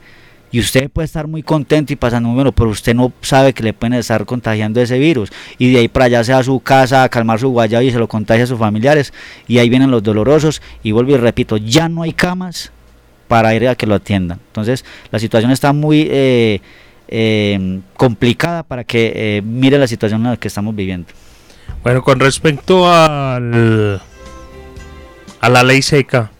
y 0.52 0.60
usted 0.60 0.90
puede 0.90 1.06
estar 1.06 1.26
muy 1.26 1.42
contento 1.42 1.92
y 1.92 1.96
pasando 1.96 2.28
bueno, 2.30 2.52
pero 2.52 2.70
usted 2.70 2.94
no 2.94 3.12
sabe 3.20 3.52
que 3.52 3.62
le 3.62 3.72
pueden 3.72 3.94
estar 3.94 4.24
contagiando 4.24 4.80
ese 4.80 4.98
virus. 4.98 5.30
Y 5.58 5.72
de 5.72 5.80
ahí 5.80 5.88
para 5.88 6.06
allá 6.06 6.24
se 6.24 6.32
va 6.32 6.38
a 6.38 6.44
su 6.44 6.60
casa 6.60 7.02
a 7.02 7.08
calmar 7.08 7.40
su 7.40 7.48
guayabo 7.50 7.82
y 7.82 7.90
se 7.90 7.98
lo 7.98 8.08
contagia 8.08 8.44
a 8.44 8.46
sus 8.46 8.58
familiares. 8.58 9.12
Y 9.48 9.58
ahí 9.58 9.68
vienen 9.68 9.90
los 9.90 10.02
dolorosos. 10.02 10.62
Y 10.82 10.92
vuelvo 10.92 11.12
y 11.12 11.16
repito, 11.16 11.56
ya 11.56 11.88
no 11.88 12.02
hay 12.02 12.12
camas 12.12 12.72
para 13.28 13.54
ir 13.54 13.68
a 13.68 13.74
que 13.74 13.86
lo 13.86 13.96
atiendan. 13.96 14.40
Entonces 14.46 14.84
la 15.10 15.18
situación 15.18 15.50
está 15.50 15.72
muy 15.72 16.06
eh, 16.10 16.60
eh, 17.08 17.80
complicada 17.96 18.62
para 18.62 18.84
que 18.84 19.12
eh, 19.14 19.42
mire 19.42 19.78
la 19.78 19.86
situación 19.86 20.24
en 20.24 20.30
la 20.30 20.36
que 20.36 20.48
estamos 20.48 20.74
viviendo. 20.74 21.08
Bueno, 21.82 22.02
con 22.02 22.20
respecto 22.20 22.90
al, 22.90 24.00
a 25.40 25.48
la 25.48 25.62
ley 25.64 25.82
seca, 25.82 26.30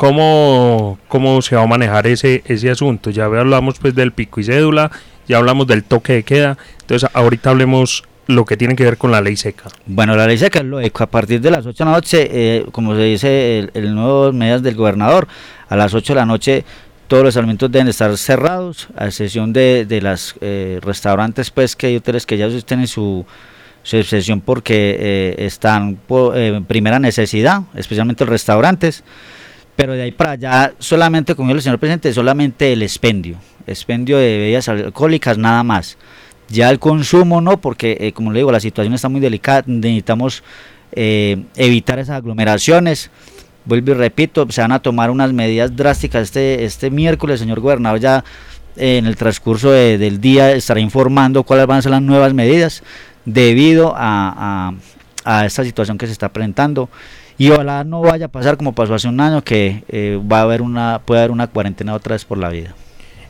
¿cómo, 0.00 0.98
¿cómo 1.08 1.42
se 1.42 1.56
va 1.56 1.62
a 1.62 1.66
manejar 1.66 2.06
ese, 2.06 2.42
ese 2.46 2.70
asunto? 2.70 3.10
Ya 3.10 3.26
hablamos 3.26 3.78
pues 3.78 3.94
del 3.94 4.12
pico 4.12 4.40
y 4.40 4.44
cédula, 4.44 4.90
ya 5.28 5.36
hablamos 5.36 5.66
del 5.66 5.84
toque 5.84 6.14
de 6.14 6.22
queda, 6.22 6.56
entonces 6.80 7.10
ahorita 7.12 7.50
hablemos 7.50 8.04
lo 8.26 8.46
que 8.46 8.56
tiene 8.56 8.76
que 8.76 8.84
ver 8.84 8.96
con 8.96 9.10
la 9.10 9.20
ley 9.20 9.36
seca. 9.36 9.64
Bueno, 9.84 10.16
la 10.16 10.26
ley 10.26 10.38
seca 10.38 10.64
es 10.80 10.92
a 10.98 11.06
partir 11.06 11.42
de 11.42 11.50
las 11.50 11.66
8 11.66 11.84
de 11.84 11.90
la 11.90 11.96
noche, 11.96 12.28
eh, 12.32 12.66
como 12.72 12.94
se 12.94 13.02
dice 13.02 13.58
el, 13.58 13.70
el 13.74 13.94
nuevo 13.94 14.32
medidas 14.32 14.62
del 14.62 14.74
gobernador, 14.74 15.28
a 15.68 15.76
las 15.76 15.92
8 15.92 16.14
de 16.14 16.18
la 16.18 16.24
noche 16.24 16.64
todos 17.06 17.22
los 17.22 17.36
alimentos 17.36 17.70
deben 17.70 17.88
estar 17.88 18.16
cerrados, 18.16 18.88
a 18.96 19.04
excepción 19.04 19.52
de, 19.52 19.84
de 19.84 20.00
los 20.00 20.34
eh, 20.40 20.78
restaurantes, 20.80 21.50
pues 21.50 21.76
que 21.76 21.88
hay 21.88 21.96
hoteles 21.96 22.24
que 22.24 22.38
ya 22.38 22.48
tienen 22.64 22.86
su, 22.86 23.26
su 23.82 23.96
excepción 23.98 24.40
porque 24.40 24.96
eh, 24.98 25.34
están 25.44 25.98
eh, 26.08 26.52
en 26.56 26.64
primera 26.64 26.98
necesidad, 26.98 27.64
especialmente 27.74 28.24
los 28.24 28.30
restaurantes. 28.30 29.04
Pero 29.80 29.94
de 29.94 30.02
ahí 30.02 30.12
para 30.12 30.32
allá, 30.32 30.74
solamente, 30.78 31.34
dijo 31.34 31.50
el 31.50 31.62
señor 31.62 31.78
presidente, 31.78 32.12
solamente 32.12 32.74
el 32.74 32.82
expendio, 32.82 33.38
expendio 33.66 34.18
de 34.18 34.36
bebidas 34.36 34.68
alcohólicas, 34.68 35.38
nada 35.38 35.62
más. 35.62 35.96
Ya 36.50 36.68
el 36.68 36.78
consumo 36.78 37.40
no, 37.40 37.62
porque 37.62 38.12
como 38.14 38.30
le 38.30 38.40
digo, 38.40 38.52
la 38.52 38.60
situación 38.60 38.92
está 38.92 39.08
muy 39.08 39.22
delicada, 39.22 39.62
necesitamos 39.64 40.42
evitar 40.92 41.98
esas 41.98 42.16
aglomeraciones. 42.16 43.10
Vuelvo 43.64 43.92
y 43.92 43.94
repito, 43.94 44.46
se 44.50 44.60
van 44.60 44.72
a 44.72 44.80
tomar 44.80 45.10
unas 45.10 45.32
medidas 45.32 45.74
drásticas 45.74 46.24
este, 46.24 46.62
este 46.64 46.90
miércoles, 46.90 47.40
señor 47.40 47.60
gobernador. 47.60 48.00
Ya 48.00 48.22
eh, 48.76 48.98
en 48.98 49.06
el 49.06 49.16
transcurso 49.16 49.70
del 49.70 50.20
día 50.20 50.52
estará 50.52 50.80
informando 50.80 51.42
cuáles 51.42 51.66
van 51.66 51.78
a 51.78 51.82
ser 51.82 51.92
las 51.92 52.02
nuevas 52.02 52.34
medidas 52.34 52.82
debido 53.24 53.94
a, 53.96 54.74
a, 55.24 55.46
esta 55.46 55.64
situación 55.64 55.96
que 55.96 56.04
se 56.04 56.12
está 56.12 56.28
presentando 56.28 56.90
y 57.40 57.50
ojalá 57.50 57.84
no 57.84 58.02
vaya 58.02 58.26
a 58.26 58.28
pasar 58.28 58.58
como 58.58 58.74
pasó 58.74 58.94
hace 58.94 59.08
un 59.08 59.18
año 59.18 59.42
que 59.42 59.82
eh, 59.88 60.20
va 60.30 60.40
a 60.40 60.42
haber 60.42 60.60
una 60.60 61.00
puede 61.02 61.22
haber 61.22 61.30
una 61.30 61.46
cuarentena 61.46 61.94
otra 61.94 62.14
vez 62.14 62.26
por 62.26 62.36
la 62.36 62.50
vida. 62.50 62.74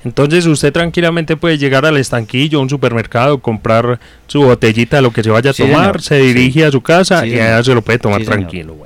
Entonces 0.05 0.47
usted 0.47 0.73
tranquilamente 0.73 1.37
puede 1.37 1.59
llegar 1.59 1.87
al 1.87 1.97
estanquillo, 1.97 2.59
a 2.59 2.62
un 2.62 2.69
supermercado, 2.69 3.38
comprar 3.38 4.00
su 4.26 4.43
botellita 4.43 5.00
lo 5.00 5.12
que 5.12 5.23
se 5.23 5.31
vaya 5.31 5.52
a 5.52 5.55
tomar, 5.55 6.02
se 6.02 6.19
dirige 6.19 6.64
a 6.64 6.73
su 6.73 6.81
casa 6.81 7.25
y 7.25 7.35
allá 7.35 7.62
se 7.62 7.73
lo 7.73 7.83
puede 7.83 8.00
tomar 8.00 8.25
tranquilo. 8.25 8.76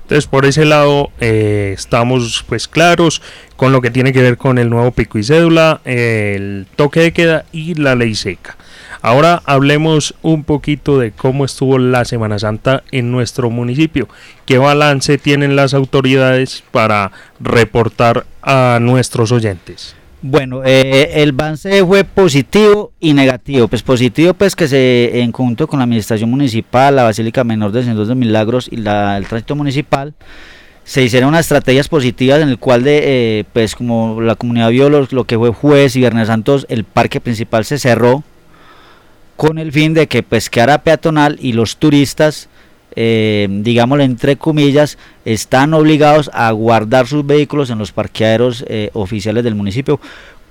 Entonces 0.00 0.26
por 0.26 0.46
ese 0.46 0.64
lado 0.64 1.10
eh, 1.20 1.74
estamos 1.76 2.42
pues 2.48 2.66
claros 2.66 3.20
con 3.56 3.70
lo 3.70 3.82
que 3.82 3.90
tiene 3.90 4.14
que 4.14 4.22
ver 4.22 4.38
con 4.38 4.56
el 4.56 4.70
nuevo 4.70 4.92
pico 4.92 5.18
y 5.18 5.24
cédula, 5.24 5.82
el 5.84 6.66
toque 6.74 7.00
de 7.00 7.12
queda 7.12 7.44
y 7.52 7.74
la 7.74 7.94
ley 7.96 8.14
seca. 8.14 8.56
Ahora 9.04 9.42
hablemos 9.44 10.14
un 10.22 10.44
poquito 10.44 10.98
de 10.98 11.10
cómo 11.12 11.44
estuvo 11.44 11.78
la 11.78 12.06
Semana 12.06 12.38
Santa 12.38 12.84
en 12.90 13.12
nuestro 13.12 13.50
municipio. 13.50 14.08
¿Qué 14.46 14.56
balance 14.56 15.18
tienen 15.18 15.56
las 15.56 15.74
autoridades 15.74 16.64
para 16.70 17.12
reportar 17.38 18.24
a 18.40 18.78
nuestros 18.80 19.30
oyentes? 19.30 19.94
Bueno, 20.22 20.62
eh, 20.64 21.10
el 21.16 21.32
balance 21.32 21.84
fue 21.84 22.04
positivo 22.04 22.92
y 22.98 23.12
negativo. 23.12 23.68
Pues 23.68 23.82
positivo, 23.82 24.32
pues 24.32 24.56
que 24.56 24.68
se 24.68 25.20
en 25.20 25.32
conjunto 25.32 25.66
con 25.66 25.80
la 25.80 25.84
administración 25.84 26.30
municipal, 26.30 26.96
la 26.96 27.02
Basílica 27.02 27.44
Menor 27.44 27.72
de 27.72 27.82
Señor 27.82 28.06
de 28.06 28.14
Milagros 28.14 28.68
y 28.72 28.76
la, 28.76 29.18
el 29.18 29.26
tránsito 29.26 29.54
municipal, 29.54 30.14
se 30.84 31.02
hicieron 31.02 31.28
unas 31.28 31.42
estrategias 31.42 31.88
positivas 31.88 32.40
en 32.40 32.48
el 32.48 32.58
cual 32.58 32.82
de, 32.84 33.00
eh, 33.02 33.44
pues 33.52 33.74
como 33.74 34.22
la 34.22 34.34
comunidad 34.34 34.70
vio 34.70 34.88
lo, 34.88 35.06
lo, 35.10 35.24
que 35.24 35.36
fue 35.36 35.50
jueves 35.50 35.94
y 35.94 35.98
viernes 35.98 36.28
santos, 36.28 36.64
el 36.70 36.84
parque 36.84 37.20
principal 37.20 37.66
se 37.66 37.78
cerró 37.78 38.24
con 39.36 39.58
el 39.58 39.72
fin 39.72 39.94
de 39.94 40.06
que 40.06 40.22
pues 40.22 40.48
peatonal 40.48 41.38
y 41.40 41.52
los 41.52 41.76
turistas 41.76 42.48
eh, 42.96 43.48
digámoslo 43.50 44.04
entre 44.04 44.36
comillas, 44.36 44.98
están 45.24 45.74
obligados 45.74 46.30
a 46.32 46.50
guardar 46.52 47.06
sus 47.06 47.26
vehículos 47.26 47.70
en 47.70 47.78
los 47.78 47.92
parqueaderos 47.92 48.64
eh, 48.68 48.90
oficiales 48.92 49.42
del 49.42 49.54
municipio 49.54 50.00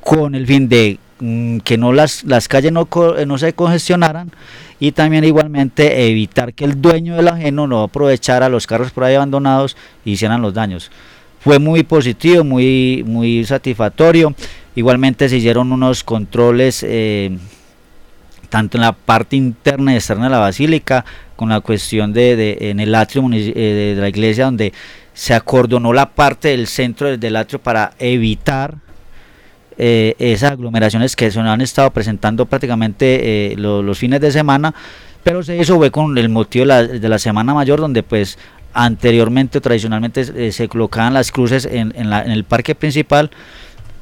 con 0.01 0.35
el 0.35 0.45
fin 0.45 0.67
de 0.67 0.99
mm, 1.19 1.59
que 1.59 1.77
no 1.77 1.93
las, 1.93 2.23
las 2.25 2.47
calles 2.47 2.73
no, 2.73 2.87
eh, 3.17 3.25
no 3.25 3.37
se 3.37 3.53
congestionaran 3.53 4.31
y 4.79 4.91
también 4.91 5.23
igualmente 5.23 6.09
evitar 6.09 6.53
que 6.53 6.65
el 6.65 6.81
dueño 6.81 7.15
del 7.15 7.29
ajeno 7.29 7.67
no 7.67 7.83
aprovechara 7.83 8.49
los 8.49 8.67
carros 8.67 8.91
por 8.91 9.05
ahí 9.05 9.15
abandonados 9.15 9.77
y 10.03 10.11
hicieran 10.11 10.41
los 10.41 10.53
daños. 10.53 10.91
Fue 11.39 11.59
muy 11.59 11.83
positivo, 11.83 12.43
muy, 12.43 13.03
muy 13.05 13.43
satisfactorio. 13.45 14.33
Igualmente 14.75 15.29
se 15.29 15.37
hicieron 15.37 15.71
unos 15.71 16.03
controles 16.03 16.83
eh, 16.87 17.37
tanto 18.53 18.77
en 18.77 18.81
la 18.81 18.91
parte 18.91 19.36
interna 19.36 19.93
y 19.93 19.95
externa 19.95 20.25
de 20.25 20.29
la 20.29 20.38
basílica, 20.38 21.03
con 21.36 21.50
la 21.50 21.62
cuestión 21.62 22.13
de, 22.13 22.55
en 22.62 22.79
el 22.79 22.93
atrio 22.93 23.27
eh, 23.33 23.93
de 23.95 24.00
la 24.00 24.07
iglesia, 24.07 24.45
donde 24.45 24.72
se 25.12 25.33
acordonó 25.33 25.91
la 25.91 26.12
parte 26.12 26.50
del 26.50 26.67
centro 26.67 27.17
del 27.17 27.36
atrio 27.36 27.57
para 27.57 27.93
evitar 27.98 28.75
eh, 29.79 30.13
esas 30.19 30.51
aglomeraciones 30.51 31.15
que 31.15 31.31
se 31.31 31.39
han 31.39 31.62
estado 31.62 31.89
presentando 31.89 32.45
prácticamente 32.45 33.53
eh, 33.53 33.55
los 33.57 33.98
fines 33.98 34.22
de 34.22 34.31
semana, 34.31 34.75
pero 35.24 35.41
se 35.41 35.57
hizo 35.57 35.77
fue 35.77 35.89
con 35.89 36.15
el 36.15 36.29
motivo 36.29 36.67
de 36.67 37.10
la, 37.10 37.17
Semana 37.17 37.55
Mayor, 37.55 37.79
donde 37.79 38.03
pues 38.03 38.38
anteriormente 38.72 39.62
tradicionalmente 39.62 40.51
se 40.51 40.67
colocaban 40.67 41.15
las 41.15 41.31
cruces 41.31 41.65
en, 41.65 41.91
en 41.95 42.13
el 42.13 42.43
parque 42.43 42.75
principal 42.75 43.31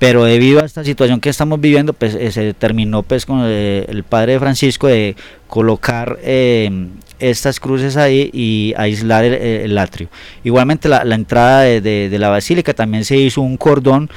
pero 0.01 0.23
debido 0.23 0.63
a 0.63 0.65
esta 0.65 0.83
situación 0.83 1.19
que 1.19 1.29
estamos 1.29 1.61
viviendo, 1.61 1.93
pues 1.93 2.15
eh, 2.15 2.31
se 2.31 2.41
determinó 2.41 3.03
pues 3.03 3.27
con 3.27 3.43
eh, 3.45 3.85
el 3.87 4.03
padre 4.03 4.39
Francisco 4.39 4.87
de 4.87 5.15
colocar 5.47 6.17
eh, 6.23 6.87
estas 7.19 7.59
cruces 7.59 7.97
ahí 7.97 8.31
y 8.33 8.73
aislar 8.77 9.25
el, 9.25 9.77
atrio. 9.77 10.09
Igualmente 10.43 10.89
la, 10.89 11.03
entrada 11.13 11.61
de, 11.61 12.17
la 12.17 12.29
basílica 12.29 12.73
también 12.73 13.05
se 13.05 13.15
hizo 13.15 13.41
un 13.41 13.57
cordón 13.57 14.09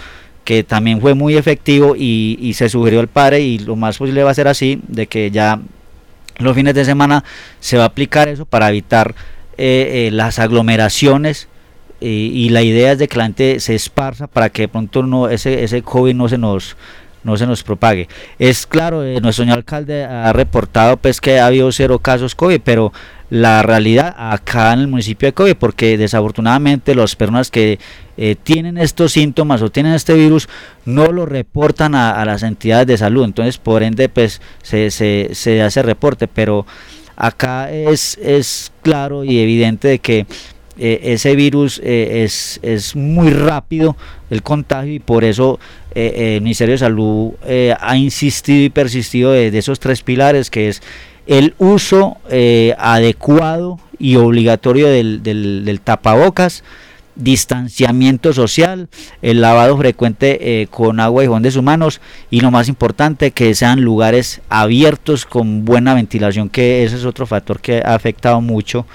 que 0.44 0.64
también 0.64 1.02
fue 1.02 1.12
muy 1.12 1.36
efectivo 1.36 1.94
y, 1.94 2.50
se 2.54 2.70
sugirió 2.70 3.00
al 3.00 3.08
padre 3.08 3.40
y 3.42 3.58
lo 3.58 3.76
más 3.76 3.98
posible 3.98 4.22
va 4.22 4.30
a 4.30 4.34
ser 4.34 4.48
así, 4.48 4.80
de 4.88 5.06
que 5.06 5.30
ya 5.30 5.60
los 6.38 6.56
fines 6.56 6.74
de 6.74 6.86
semana 6.86 7.24
se 7.60 7.76
va 7.76 7.82
a 7.82 7.88
aplicar 7.88 8.28
eso 8.28 8.46
para 8.46 8.70
evitar 8.70 9.14
las 9.58 10.38
aglomeraciones 10.38 11.48
y, 12.04 12.48
la 12.50 12.62
idea 12.62 12.92
es 12.92 12.98
de 12.98 13.08
que 13.08 13.18
la 13.18 13.24
gente 13.24 13.60
se 13.60 13.74
esparza 13.74 14.26
para 14.26 14.50
que 14.50 14.62
de 14.62 14.68
pronto 14.68 15.02
no, 15.02 15.28
ese, 15.28 15.64
ese 15.64 15.82
COVID 15.82 16.14
no 16.14 16.28
se 16.28 16.38
nos 16.38 16.76
no 17.24 17.38
se 17.38 17.46
nos 17.46 17.62
propague. 17.62 18.06
Es 18.38 18.66
claro, 18.66 19.02
eh, 19.02 19.18
nuestro 19.20 19.44
señor 19.44 19.56
alcalde 19.56 20.04
ha 20.04 20.30
reportado 20.34 20.98
pues 20.98 21.22
que 21.22 21.40
ha 21.40 21.46
habido 21.46 21.72
cero 21.72 21.98
casos 21.98 22.34
COVID, 22.34 22.60
pero 22.62 22.92
la 23.30 23.62
realidad 23.62 24.14
acá 24.16 24.74
en 24.74 24.80
el 24.80 24.88
municipio 24.88 25.26
de 25.26 25.32
COVID, 25.32 25.56
porque 25.56 25.96
desafortunadamente 25.96 26.94
las 26.94 27.16
personas 27.16 27.50
que 27.50 27.78
eh, 28.16 28.36
tienen 28.40 28.76
estos 28.76 29.12
síntomas 29.12 29.62
o 29.62 29.70
tienen 29.70 29.94
este 29.94 30.14
virus 30.14 30.48
no 30.84 31.10
lo 31.10 31.26
reportan 31.26 31.94
a, 31.94 32.22
las 32.26 32.42
entidades 32.42 32.86
de 32.86 32.98
salud, 32.98 33.24
entonces 33.24 33.58
por 33.58 33.82
ende 33.82 34.08
pues 34.08 34.40
se, 34.62 34.90
se, 34.90 35.30
se 35.32 35.62
hace 35.62 35.82
reporte, 35.82 36.28
pero 36.28 36.66
acá 37.16 37.72
es, 37.72 38.18
es 38.18 38.70
claro 38.82 39.24
y 39.24 39.38
evidente 39.38 39.88
de 39.88 39.98
que 39.98 40.26
eh, 40.76 41.00
ese 41.04 41.36
virus 41.36 41.80
eh, 41.84 42.24
es, 42.24 42.58
es, 42.62 42.96
muy 42.96 43.30
rápido 43.30 43.96
el 44.28 44.42
contagio 44.42 44.94
y 44.94 44.98
por 44.98 45.22
eso 45.22 45.60
eh, 45.94 46.34
el 46.36 46.42
Ministerio 46.42 46.72
de 46.72 46.78
Salud 46.78 47.32
ha 47.78 47.96
insistido 47.96 48.64
y 48.64 48.70
persistido 48.70 49.30
de, 49.30 49.56
esos 49.56 49.78
tres 49.78 50.02
pilares 50.02 50.50
que 50.50 50.68
es 50.68 50.82
el 51.28 51.54
uso 51.58 52.16
adecuado 52.76 53.78
y 54.00 54.16
obligatorio 54.16 54.88
del, 54.88 55.22
del, 55.22 55.80
tapabocas, 55.82 56.64
distanciamiento 57.14 58.32
social, 58.32 58.88
el 59.22 59.40
lavado 59.40 59.78
frecuente 59.78 60.66
con 60.72 60.98
agua 60.98 61.22
y 61.22 61.26
jabón 61.26 61.44
de 61.44 61.52
sus 61.52 61.62
manos 61.62 62.00
y 62.30 62.40
lo 62.40 62.50
más 62.50 62.68
importante 62.68 63.30
que 63.30 63.54
sean 63.54 63.80
lugares 63.80 64.40
abiertos 64.48 65.24
con 65.24 65.64
buena 65.64 65.94
ventilación 65.94 66.50
que 66.50 66.82
ese 66.82 66.96
es 66.96 67.04
otro 67.04 67.26
factor 67.26 67.60
que 67.60 67.78
ha 67.78 67.94
afectado 67.94 68.40
mucho 68.40 68.86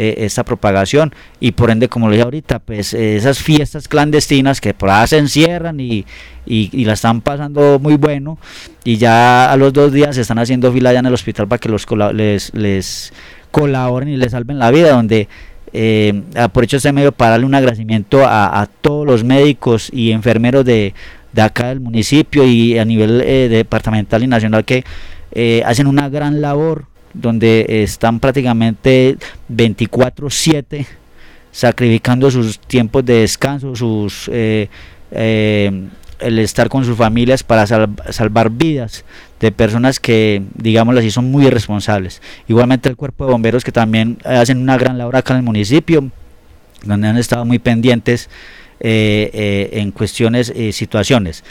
eh, 0.00 0.24
esta 0.24 0.44
propagación. 0.44 1.12
Y 1.40 1.50
por 1.50 1.72
ende, 1.72 1.88
como 1.88 2.06
lo 2.06 2.12
dije 2.12 2.22
ahorita, 2.22 2.60
pues 2.60 2.94
eh, 2.94 3.16
esas 3.16 3.40
fiestas 3.40 3.88
clandestinas 3.88 4.60
que 4.60 4.72
por 4.72 4.90
ahí 4.90 5.08
se 5.08 5.18
encierran 5.18 5.80
y, 5.80 6.06
y, 6.46 6.84
la 6.84 6.92
están 6.92 7.20
pasando 7.20 7.80
muy 7.80 7.96
bueno 7.96 8.38
y 8.84 8.96
ya 8.96 9.50
a 9.50 9.56
los 9.56 9.72
dos 9.72 9.92
días 9.92 10.14
se 10.14 10.20
están 10.20 10.38
haciendo 10.38 10.72
fila 10.72 10.90
allá 10.90 11.00
en 11.00 11.06
el 11.06 11.14
hospital 11.14 11.48
para 11.48 11.58
que 11.58 11.68
los 11.68 11.84
les, 12.14 12.54
les 12.54 13.12
colaboren 13.50 14.08
y 14.08 14.16
les 14.16 14.30
salven 14.30 14.60
la 14.60 14.70
vida, 14.70 14.92
donde 14.92 15.26
eh, 15.72 16.22
por 16.52 16.62
hecho 16.62 16.76
este 16.76 16.92
medio 16.92 17.10
para 17.10 17.32
darle 17.32 17.46
un 17.46 17.56
agradecimiento 17.56 18.22
a, 18.24 18.68
todos 18.80 19.04
los 19.04 19.24
médicos 19.24 19.90
y 19.92 20.12
enfermeros 20.12 20.64
de, 20.64 20.94
de 21.32 21.42
acá 21.42 21.70
del 21.70 21.80
municipio 21.80 22.44
y 22.44 22.78
a 22.78 22.84
nivel 22.84 23.18
departamental 23.50 24.22
y 24.22 24.28
nacional 24.28 24.64
que 24.64 24.84
hacen 25.64 25.88
una 25.88 26.08
gran 26.08 26.40
labor 26.40 26.86
donde 27.14 27.66
están 27.82 28.20
prácticamente 28.20 29.16
24/7 29.48 30.86
sacrificando 31.52 32.30
sus 32.30 32.58
tiempos 32.58 33.04
de 33.04 33.20
descanso, 33.20 33.74
sus 33.74 34.28
eh, 34.32 34.68
eh, 35.10 35.88
el 36.20 36.38
estar 36.40 36.68
con 36.68 36.84
sus 36.84 36.96
familias 36.96 37.42
para 37.42 37.66
salvar 37.66 38.50
vidas 38.50 39.04
de 39.40 39.52
personas 39.52 40.00
que, 40.00 40.42
digámoslo 40.54 41.00
así, 41.00 41.10
son 41.10 41.30
muy 41.30 41.48
responsables. 41.48 42.20
Igualmente 42.48 42.88
el 42.88 42.96
cuerpo 42.96 43.24
de 43.24 43.32
bomberos 43.32 43.62
que 43.62 43.70
también 43.70 44.18
hacen 44.24 44.58
una 44.58 44.76
gran 44.76 44.98
labor 44.98 45.14
acá 45.14 45.34
en 45.34 45.38
el 45.38 45.44
municipio, 45.44 46.10
donde 46.82 47.06
han 47.06 47.16
estado 47.18 47.44
muy 47.44 47.60
pendientes 47.60 48.28
eh, 48.80 49.70
en 49.72 49.92
cuestiones 49.92 50.52
y 50.54 50.72
situaciones. 50.72 51.44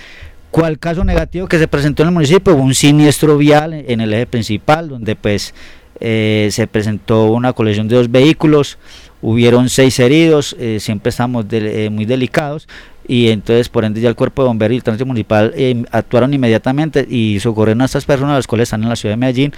¿Cuál 0.52 0.80
caso 0.80 1.04
negativo 1.04 1.48
que 1.48 1.60
se 1.60 1.68
presentó 1.68 2.04
en 2.04 2.10
el 2.10 2.14
municipio? 2.14 2.56
Hubo 2.56 2.64
un 2.64 2.74
siniestro 2.74 3.38
vial 3.38 3.74
en 3.74 4.02
el 4.02 4.14
eje 4.14 4.26
principal, 4.26 4.90
donde 4.90 5.16
pues 5.16 5.54
se 6.00 6.68
presentó 6.72 7.26
una 7.32 7.54
colisión 7.54 7.88
de 7.88 7.96
dos 7.96 8.12
vehículos 8.12 8.78
hubieron 9.22 9.70
seis 9.70 10.00
heridos, 10.00 10.56
eh, 10.60 10.80
siempre 10.80 11.10
estamos 11.10 11.46
eh, 11.52 11.90
muy 11.92 12.06
delicados 12.06 12.68
y 13.08 13.30
entonces 13.30 13.70
por 13.70 13.86
ende 13.86 14.02
ya 14.02 14.10
el 14.10 14.16
cuerpo 14.16 14.44
de 14.44 14.48
bomberos 14.48 14.74
y 14.74 14.78
el 14.78 14.84
tránsito 14.84 15.06
municipal 15.06 15.54
eh, 15.56 15.84
actuaron 15.92 16.34
inmediatamente 16.34 17.06
y 17.10 17.40
socorrieron 17.40 17.82
a 17.82 17.86
estas 17.86 18.06
personas, 18.06 18.36
las 18.36 18.48
cuales 18.48 18.68
están 18.68 18.84
en 18.84 18.90
la 18.90 18.96
ciudad 18.96 19.14
de 19.14 19.18
Medellín 19.18 19.54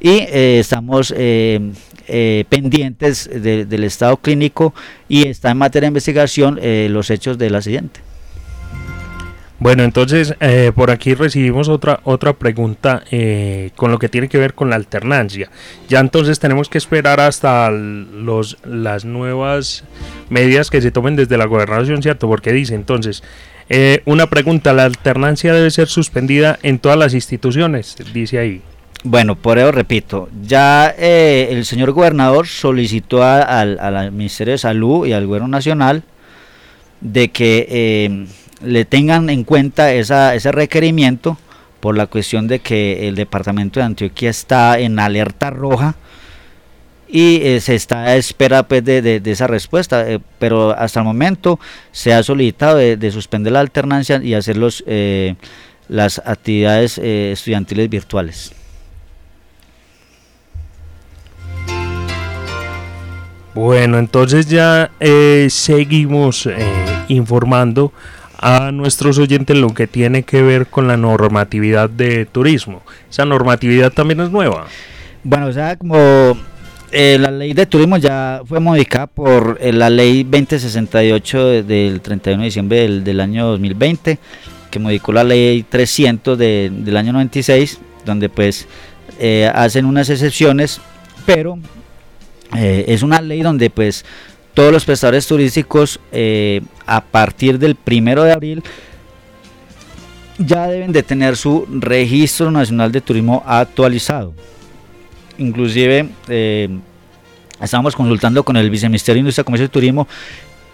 y 0.00 0.26
estamos 0.30 1.12
pendientes 2.48 3.28
del 3.30 3.84
estado 3.84 4.16
clínico 4.16 4.72
y 5.10 5.28
está 5.28 5.50
en 5.50 5.58
materia 5.58 5.86
de 5.86 5.90
investigación 5.90 6.58
los 6.90 7.10
hechos 7.10 7.36
del 7.36 7.54
accidente. 7.54 8.00
Bueno, 9.60 9.84
entonces 9.84 10.34
eh, 10.40 10.72
por 10.74 10.90
aquí 10.90 11.12
recibimos 11.12 11.68
otra 11.68 12.00
otra 12.04 12.32
pregunta 12.32 13.04
eh, 13.10 13.70
con 13.76 13.90
lo 13.90 13.98
que 13.98 14.08
tiene 14.08 14.26
que 14.30 14.38
ver 14.38 14.54
con 14.54 14.70
la 14.70 14.76
alternancia. 14.76 15.50
Ya 15.86 16.00
entonces 16.00 16.40
tenemos 16.40 16.70
que 16.70 16.78
esperar 16.78 17.20
hasta 17.20 17.70
los 17.70 18.56
las 18.64 19.04
nuevas 19.04 19.84
medidas 20.30 20.70
que 20.70 20.80
se 20.80 20.90
tomen 20.90 21.14
desde 21.14 21.36
la 21.36 21.44
gobernación, 21.44 22.02
¿cierto? 22.02 22.26
Porque 22.26 22.52
dice 22.52 22.74
entonces 22.74 23.22
eh, 23.68 24.00
una 24.06 24.28
pregunta, 24.28 24.72
la 24.72 24.86
alternancia 24.86 25.52
debe 25.52 25.70
ser 25.70 25.88
suspendida 25.88 26.58
en 26.62 26.78
todas 26.78 26.98
las 26.98 27.12
instituciones, 27.12 27.96
dice 28.14 28.38
ahí. 28.38 28.62
Bueno, 29.04 29.36
por 29.36 29.58
eso 29.58 29.72
repito, 29.72 30.30
ya 30.42 30.88
el 30.88 31.66
señor 31.66 31.92
gobernador 31.92 32.46
solicitó 32.46 33.22
al 33.22 34.10
Ministerio 34.12 34.52
de 34.52 34.58
Salud 34.58 35.06
y 35.06 35.12
al 35.12 35.26
Gobierno 35.26 35.48
Nacional 35.48 36.02
de 37.00 37.28
que 37.28 38.26
le 38.62 38.84
tengan 38.84 39.30
en 39.30 39.44
cuenta 39.44 39.92
esa, 39.92 40.34
ese 40.34 40.52
requerimiento 40.52 41.38
por 41.80 41.96
la 41.96 42.06
cuestión 42.06 42.46
de 42.46 42.60
que 42.60 43.08
el 43.08 43.14
departamento 43.14 43.80
de 43.80 43.86
Antioquia 43.86 44.30
está 44.30 44.78
en 44.78 44.98
alerta 44.98 45.50
roja 45.50 45.96
y 47.08 47.40
eh, 47.42 47.60
se 47.60 47.74
está 47.74 48.02
a 48.02 48.16
espera 48.16 48.62
pues, 48.62 48.84
de, 48.84 49.20
esa 49.24 49.46
respuesta, 49.46 50.08
eh, 50.08 50.20
pero 50.38 50.70
hasta 50.70 51.00
el 51.00 51.06
momento 51.06 51.58
se 51.90 52.12
ha 52.12 52.22
solicitado 52.22 52.76
de, 52.76 53.10
suspender 53.10 53.52
la 53.52 53.60
alternancia 53.60 54.20
y 54.22 54.34
hacer 54.34 54.56
los, 54.56 54.84
eh, 54.86 55.34
las 55.88 56.20
actividades 56.24 56.98
estudiantiles 56.98 57.88
virtuales. 57.90 58.52
Bueno, 63.54 63.98
entonces 63.98 64.46
ya 64.46 64.92
seguimos 65.48 66.48
informando 67.08 67.92
a 68.40 68.72
nuestros 68.72 69.18
oyentes 69.18 69.56
lo 69.56 69.74
que 69.74 69.86
tiene 69.86 70.22
que 70.22 70.42
ver 70.42 70.66
con 70.66 70.88
la 70.88 70.96
normatividad 70.96 71.90
de 71.90 72.24
turismo. 72.24 72.82
Esa 73.10 73.26
normatividad 73.26 73.92
también 73.92 74.20
es 74.20 74.30
nueva. 74.30 74.66
Bueno, 75.22 75.46
o 75.46 75.52
sea, 75.52 75.76
como 75.76 75.98
eh, 76.90 77.18
la 77.20 77.30
ley 77.30 77.52
de 77.52 77.66
turismo 77.66 77.98
ya 77.98 78.40
fue 78.46 78.58
modificada 78.58 79.06
por 79.06 79.58
eh, 79.60 79.74
la 79.74 79.90
ley 79.90 80.24
2068 80.24 81.64
del 81.64 82.00
31 82.00 82.40
de 82.40 82.44
diciembre 82.46 83.00
del, 83.00 83.20
año 83.20 83.46
2020, 83.48 84.18
que 84.70 84.78
modificó 84.78 85.12
la 85.12 85.22
ley 85.22 85.62
300 85.62 86.38
del 86.38 86.96
año 86.96 87.12
96, 87.12 87.78
donde 88.06 88.30
pues 88.30 88.66
eh, 89.18 89.52
hacen 89.54 89.84
unas 89.84 90.08
excepciones, 90.08 90.80
pero 91.26 91.58
es 92.52 93.04
una 93.04 93.20
ley 93.20 93.42
donde 93.42 93.70
pues 93.70 94.04
todos 94.60 94.74
los 94.74 94.84
prestadores 94.84 95.26
turísticos 95.26 95.98
eh, 96.12 96.60
a 96.84 97.00
partir 97.00 97.58
del 97.58 97.76
primero 97.76 98.24
de 98.24 98.32
abril 98.32 98.62
ya 100.36 100.66
deben 100.66 100.92
de 100.92 101.02
tener 101.02 101.34
su 101.38 101.66
registro 101.70 102.50
nacional 102.50 102.92
de 102.92 103.00
turismo 103.00 103.42
actualizado. 103.46 104.34
Inclusive 105.38 106.10
eh, 106.28 106.68
estamos 107.58 107.96
consultando 107.96 108.42
con 108.42 108.58
el 108.58 108.68
viceministerio 108.68 109.14
de 109.14 109.20
Industria, 109.20 109.44
Comercio 109.44 109.64
y 109.64 109.70
Turismo 109.70 110.06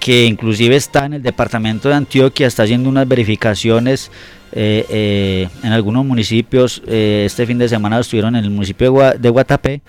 que 0.01 0.27
inclusive 0.27 0.75
está 0.75 1.07
en 1.07 1.13
el 1.13 1.23
departamento 1.23 1.89
de 1.89 1.95
Antioquia, 1.95 2.49
está 2.49 2.65
haciendo 2.65 2.89
unas 2.89 3.07
verificaciones 3.07 4.11
eh, 4.51 5.47
en 5.63 5.73
algunos 5.73 6.05
municipios. 6.05 6.83
este 6.89 7.47
fin 7.47 7.59
de 7.59 7.69
semana 7.69 8.01
estuvieron 8.01 8.35
en 8.35 8.43
el 8.43 8.51
municipio 8.51 9.13
de 9.17 9.31
Guatapé 9.31 9.81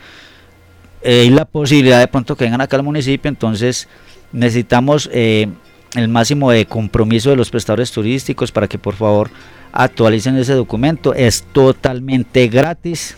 hay 1.07 1.29
la 1.29 1.45
posibilidad 1.45 1.99
de 1.99 2.07
pronto 2.07 2.35
que 2.35 2.43
vengan 2.43 2.61
acá 2.61 2.75
al 2.75 2.83
municipio, 2.83 3.29
entonces 3.29 3.87
necesitamos 4.31 5.09
eh, 5.13 5.47
el 5.95 6.07
máximo 6.09 6.51
de 6.51 6.65
compromiso 6.65 7.29
de 7.29 7.35
los 7.35 7.49
prestadores 7.49 7.91
turísticos 7.91 8.51
para 8.51 8.67
que 8.67 8.77
por 8.77 8.95
favor 8.95 9.29
actualicen 9.71 10.35
ese 10.37 10.53
documento. 10.53 11.13
Es 11.13 11.43
totalmente 11.53 12.47
gratis 12.47 13.15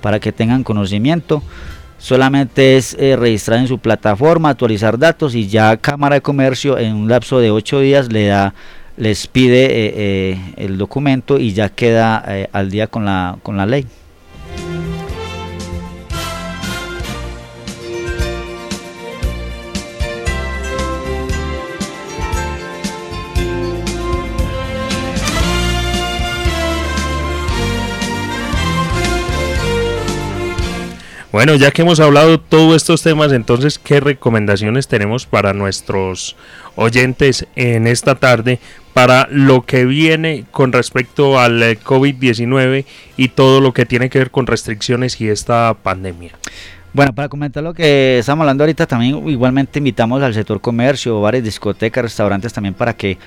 para 0.00 0.20
que 0.20 0.32
tengan 0.32 0.62
conocimiento. 0.62 1.42
Solamente 1.98 2.76
es 2.76 2.96
eh, 2.98 3.16
registrar 3.16 3.58
en 3.58 3.68
su 3.68 3.78
plataforma, 3.78 4.50
actualizar 4.50 4.98
datos 4.98 5.34
y 5.34 5.48
ya 5.48 5.76
Cámara 5.76 6.14
de 6.14 6.22
Comercio 6.22 6.78
en 6.78 6.94
un 6.94 7.08
lapso 7.08 7.40
de 7.40 7.50
8 7.50 7.80
días 7.80 8.10
le 8.10 8.26
da 8.26 8.54
les 8.96 9.26
pide 9.26 9.68
eh, 9.70 10.54
el 10.56 10.76
documento 10.76 11.38
y 11.38 11.54
ya 11.54 11.70
queda 11.70 12.22
al 12.52 12.70
día 12.70 12.86
con 12.86 13.06
la, 13.06 13.38
con 13.42 13.56
la 13.56 13.64
ley. 13.64 13.86
Bueno, 31.32 31.54
ya 31.54 31.70
que 31.70 31.82
hemos 31.82 32.00
hablado 32.00 32.40
todos 32.40 32.74
estos 32.74 33.02
temas, 33.02 33.30
entonces, 33.30 33.78
¿qué 33.78 34.00
recomendaciones 34.00 34.88
tenemos 34.88 35.26
para 35.26 35.52
nuestros 35.52 36.34
oyentes 36.74 37.46
en 37.54 37.86
esta 37.86 38.16
tarde 38.16 38.58
para 38.94 39.28
lo 39.30 39.64
que 39.64 39.84
viene 39.84 40.44
con 40.50 40.72
respecto 40.72 41.38
al 41.38 41.62
eh, 41.62 41.78
COVID-19 41.78 42.84
y 43.16 43.28
todo 43.28 43.60
lo 43.60 43.72
que 43.72 43.86
tiene 43.86 44.10
que 44.10 44.18
ver 44.18 44.32
con 44.32 44.48
restricciones 44.48 45.20
y 45.20 45.28
esta 45.28 45.76
pandemia? 45.80 46.32
Bueno, 46.92 47.14
para 47.14 47.28
comentar 47.28 47.62
lo 47.62 47.74
que 47.74 48.18
estamos 48.18 48.42
hablando 48.42 48.64
ahorita, 48.64 48.88
también 48.88 49.28
igualmente 49.28 49.78
invitamos 49.78 50.20
al 50.24 50.34
sector 50.34 50.60
comercio, 50.60 51.20
bares, 51.20 51.44
discotecas, 51.44 52.02
restaurantes 52.02 52.52
también 52.52 52.74
para 52.74 52.92
que 52.94 53.18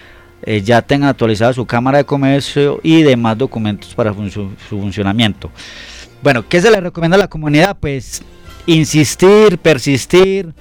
eh, 0.45 0.61
ya 0.61 0.81
tengan 0.81 1.07
actualizada 1.07 1.53
su 1.53 1.65
cámara 1.65 1.99
de 1.99 2.03
comercio 2.03 2.81
y 2.83 3.01
demás 3.01 3.37
documentos 3.37 3.95
para 3.95 4.13
su 4.29 4.49
funcionamiento. 4.69 5.49
Bueno, 6.23 6.47
¿qué 6.47 6.62
se 6.62 6.71
le 6.71 6.79
recomienda 6.79 7.15
a 7.15 7.19
la 7.19 7.27
comunidad? 7.27 7.75
Pues 7.77 8.21
insistir, 8.65 9.57
persistir, 9.57 10.53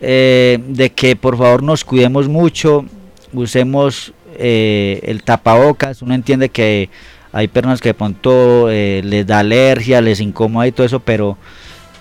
eh, 0.00 0.58
de 0.66 0.90
que 0.90 1.14
por 1.14 1.38
favor 1.38 1.62
nos 1.62 1.84
cuidemos 1.84 2.26
mucho, 2.26 2.84
usemos 3.32 4.12
eh, 4.36 4.98
el 5.04 5.22
tapabocas, 5.22 6.02
uno 6.02 6.14
entiende 6.14 6.48
que 6.48 6.90
hay 7.30 7.46
personas 7.46 7.80
que 7.80 7.90
de 7.90 7.94
pronto 7.94 8.68
eh, 8.70 9.00
les 9.04 9.24
da 9.24 9.38
alergia, 9.38 10.00
les 10.00 10.18
incomoda 10.18 10.66
y 10.66 10.72
todo 10.72 10.84
eso, 10.84 10.98
pero, 10.98 11.38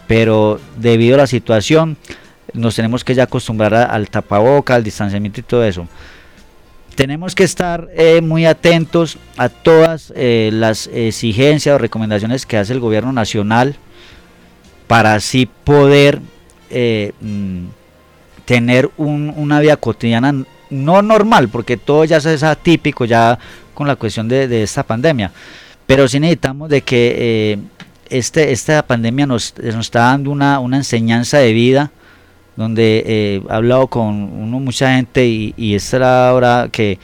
pero 0.07 0.60
debido 0.77 1.13
a 1.13 1.17
la 1.19 1.27
situación 1.27 1.97
nos 2.53 2.75
tenemos 2.75 3.03
que 3.03 3.13
ya 3.13 3.23
acostumbrar 3.23 3.75
al 3.75 4.10
tapabocas, 4.10 4.77
al 4.77 4.83
distanciamiento 4.83 5.39
y 5.39 5.43
todo 5.43 5.63
eso 5.63 5.88
tenemos 6.97 7.36
que 7.36 7.43
estar 7.43 7.89
eh, 7.93 8.21
muy 8.21 8.47
atentos 8.47 9.19
a 9.38 9.49
todas 9.49 10.12
eh, 10.15 10.49
las 10.51 10.88
exigencias 10.88 11.75
o 11.75 11.77
recomendaciones 11.77 12.47
que 12.47 12.57
hace 12.57 12.73
el 12.73 12.79
gobierno 12.79 13.13
nacional 13.13 13.75
para 14.88 15.13
así 15.13 15.45
poder 15.45 16.19
eh, 16.71 17.12
mm, 17.21 17.65
tener 18.45 18.89
una 18.97 19.60
vida 19.60 19.77
cotidiana 19.77 20.43
no 20.71 21.01
normal, 21.03 21.49
porque 21.49 21.77
todo 21.77 22.03
ya 22.03 22.17
es 22.17 22.41
atípico 22.41 23.05
ya 23.05 23.38
con 23.75 23.86
la 23.86 23.95
cuestión 23.95 24.27
de, 24.27 24.63
esta 24.63 24.81
pandemia, 24.81 25.31
pero 25.86 26.07
sí 26.07 26.19
necesitamos 26.19 26.67
de 26.67 26.81
que 26.81 27.60
este, 28.10 28.51
esta 28.51 28.81
pandemia 28.81 29.27
nos, 29.27 29.53
nos 29.62 29.86
está 29.86 29.99
dando 29.99 30.31
una, 30.31 30.60
una 30.60 30.77
enseñanza 30.77 31.38
de 31.38 31.53
vida 31.53 31.91
donde 32.58 33.04
eh, 33.06 33.41
he 33.48 33.54
hablado 33.54 33.88
con 33.88 34.06
uno, 34.06 34.60
mucha 34.60 34.96
gente 34.96 35.26
y, 35.26 35.54
y 35.56 35.76
esta 35.76 35.98
era 35.98 36.26
la 36.26 36.34
hora 36.34 36.70
que 36.72 37.00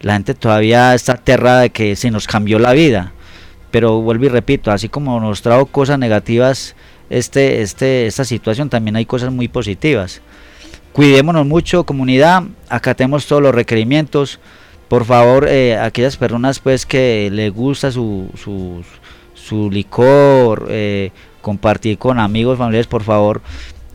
la 0.00 0.12
gente 0.12 0.34
todavía 0.34 0.94
está 0.94 1.12
aterrada 1.12 1.62
de 1.62 1.70
que 1.70 1.96
se 1.96 2.10
nos 2.10 2.26
cambió 2.26 2.58
la 2.58 2.72
vida. 2.72 3.12
Pero 3.70 4.00
vuelvo 4.02 4.26
y 4.26 4.28
repito, 4.28 4.70
así 4.70 4.88
como 4.88 5.18
nos 5.20 5.42
trajo 5.42 5.66
cosas 5.66 5.98
negativas 5.98 6.76
este, 7.08 7.62
este, 7.62 8.06
esta 8.06 8.24
situación, 8.24 8.68
también 8.68 8.96
hay 8.96 9.06
cosas 9.06 9.32
muy 9.32 9.48
positivas. 9.48 10.20
Cuidémonos 10.92 11.46
mucho, 11.46 11.84
comunidad, 11.84 12.44
acatemos 12.68 13.26
todos 13.26 13.42
los 13.42 13.54
requerimientos. 13.54 14.40
Por 14.88 15.04
favor, 15.04 15.46
eh, 15.48 15.76
aquellas 15.76 16.16
personas 16.16 16.58
pues 16.58 16.86
que 16.86 17.28
les 17.32 17.52
gusta 17.52 17.90
su, 17.90 18.30
su, 18.36 18.82
su 19.34 19.70
licor, 19.70 20.66
eh, 20.70 21.10
compartir 21.42 21.98
con 21.98 22.18
amigos, 22.18 22.58
familiares, 22.58 22.86
por 22.86 23.02
favor, 23.02 23.42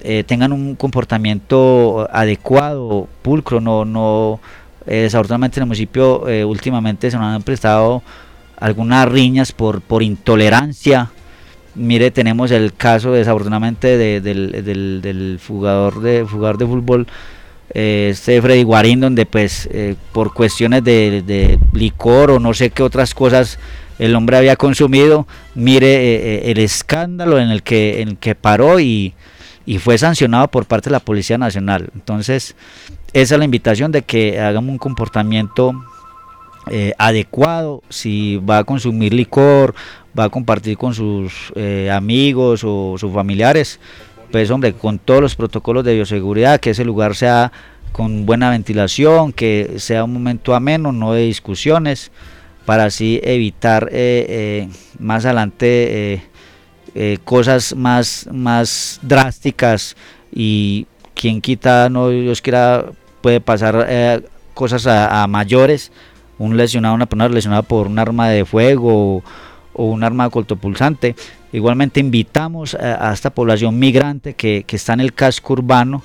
eh, 0.03 0.23
tengan 0.25 0.51
un 0.51 0.75
comportamiento 0.75 2.07
adecuado, 2.11 3.07
pulcro, 3.21 3.61
no, 3.61 3.85
no, 3.85 4.39
desafortunadamente 4.85 5.59
en 5.59 5.63
el 5.63 5.67
municipio 5.67 6.23
últimamente 6.47 7.11
se 7.11 7.17
nos 7.17 7.35
han 7.35 7.43
prestado 7.43 8.01
algunas 8.57 9.07
riñas 9.07 9.51
por, 9.51 9.81
por 9.81 10.03
intolerancia. 10.03 11.11
Mire, 11.75 12.11
tenemos 12.11 12.51
el 12.51 12.73
caso 12.73 13.11
desafortunadamente 13.11 13.97
del, 13.97 14.21
del, 14.61 15.39
jugador 15.45 16.01
de 16.01 16.23
jugador 16.23 16.57
de 16.57 16.65
fútbol 16.65 17.07
eh, 17.73 18.09
este 18.11 18.41
Freddy 18.41 18.63
Guarín, 18.63 18.99
donde 18.99 19.25
pues 19.25 19.69
eh, 19.71 19.95
por 20.11 20.33
cuestiones 20.33 20.83
de, 20.83 21.59
licor 21.73 22.31
o 22.31 22.39
no 22.39 22.53
sé 22.53 22.69
qué 22.69 22.83
otras 22.83 23.13
cosas 23.13 23.59
el 23.97 24.15
hombre 24.15 24.37
había 24.37 24.55
consumido, 24.55 25.27
mire 25.55 25.87
eh, 25.87 26.51
el 26.51 26.57
escándalo 26.57 27.39
en 27.39 27.49
el 27.49 27.63
que, 27.63 28.01
en 28.01 28.15
que 28.17 28.35
paró 28.35 28.79
y, 28.79 29.13
y, 29.65 29.77
fue 29.79 29.97
sancionado 29.97 30.47
por 30.49 30.65
parte 30.65 30.89
de 30.89 30.93
la 30.93 30.99
Policía 30.99 31.37
Nacional. 31.37 31.89
Entonces, 31.93 32.55
esa 33.13 33.35
es 33.35 33.39
la 33.39 33.45
invitación 33.45 33.91
de 33.91 34.03
que 34.03 34.39
hagamos 34.39 34.71
un 34.71 34.77
comportamiento 34.77 35.73
eh, 36.69 36.93
adecuado, 36.97 37.81
si 37.89 38.37
va 38.37 38.59
a 38.59 38.63
consumir 38.63 39.13
licor, 39.13 39.73
va 40.17 40.25
a 40.25 40.29
compartir 40.29 40.77
con 40.77 40.93
sus 40.93 41.51
eh, 41.55 41.89
amigos 41.91 42.63
o 42.63 42.95
sus 42.97 43.11
familiares, 43.11 43.79
pues 44.31 44.49
hombre, 44.51 44.73
con 44.73 44.99
todos 44.99 45.21
los 45.21 45.35
protocolos 45.35 45.83
de 45.83 45.95
bioseguridad, 45.95 46.59
que 46.59 46.69
ese 46.69 46.85
lugar 46.85 47.15
sea 47.15 47.51
con 47.91 48.25
buena 48.25 48.49
ventilación, 48.51 49.33
que 49.33 49.73
sea 49.77 50.03
un 50.03 50.13
momento 50.13 50.55
ameno, 50.55 50.91
no 50.91 51.13
de 51.13 51.23
discusiones, 51.23 52.11
para 52.65 52.85
así 52.85 53.19
evitar 53.23 53.89
eh, 53.91 54.69
más 54.99 55.25
adelante 55.25 56.30
cosas 57.23 57.75
más, 57.75 58.27
más 58.31 58.99
drásticas 59.01 59.95
y 60.31 60.87
quien 61.15 61.41
quita, 61.41 61.89
no 61.89 62.09
Dios 62.09 62.41
quiera, 62.41 62.85
puede 63.21 63.39
pasar 63.39 64.23
cosas 64.53 64.87
a 64.87 65.25
mayores 65.27 65.91
un 66.41 66.57
lesionado, 66.57 66.95
una 66.95 67.05
persona 67.05 67.29
lesionada 67.29 67.61
por 67.61 67.85
un 67.85 67.99
arma 67.99 68.27
de 68.29 68.45
fuego 68.45 69.23
o, 69.73 69.85
un 69.85 70.03
arma 70.03 70.29
cortopulsante. 70.29 71.15
Igualmente 71.53 71.99
invitamos 71.99 72.73
a, 72.75 73.13
esta 73.13 73.29
población 73.29 73.77
migrante 73.77 74.33
que, 74.33 74.65
está 74.67 74.93
en 74.93 75.01
el 75.01 75.13
casco 75.13 75.53
urbano 75.53 76.03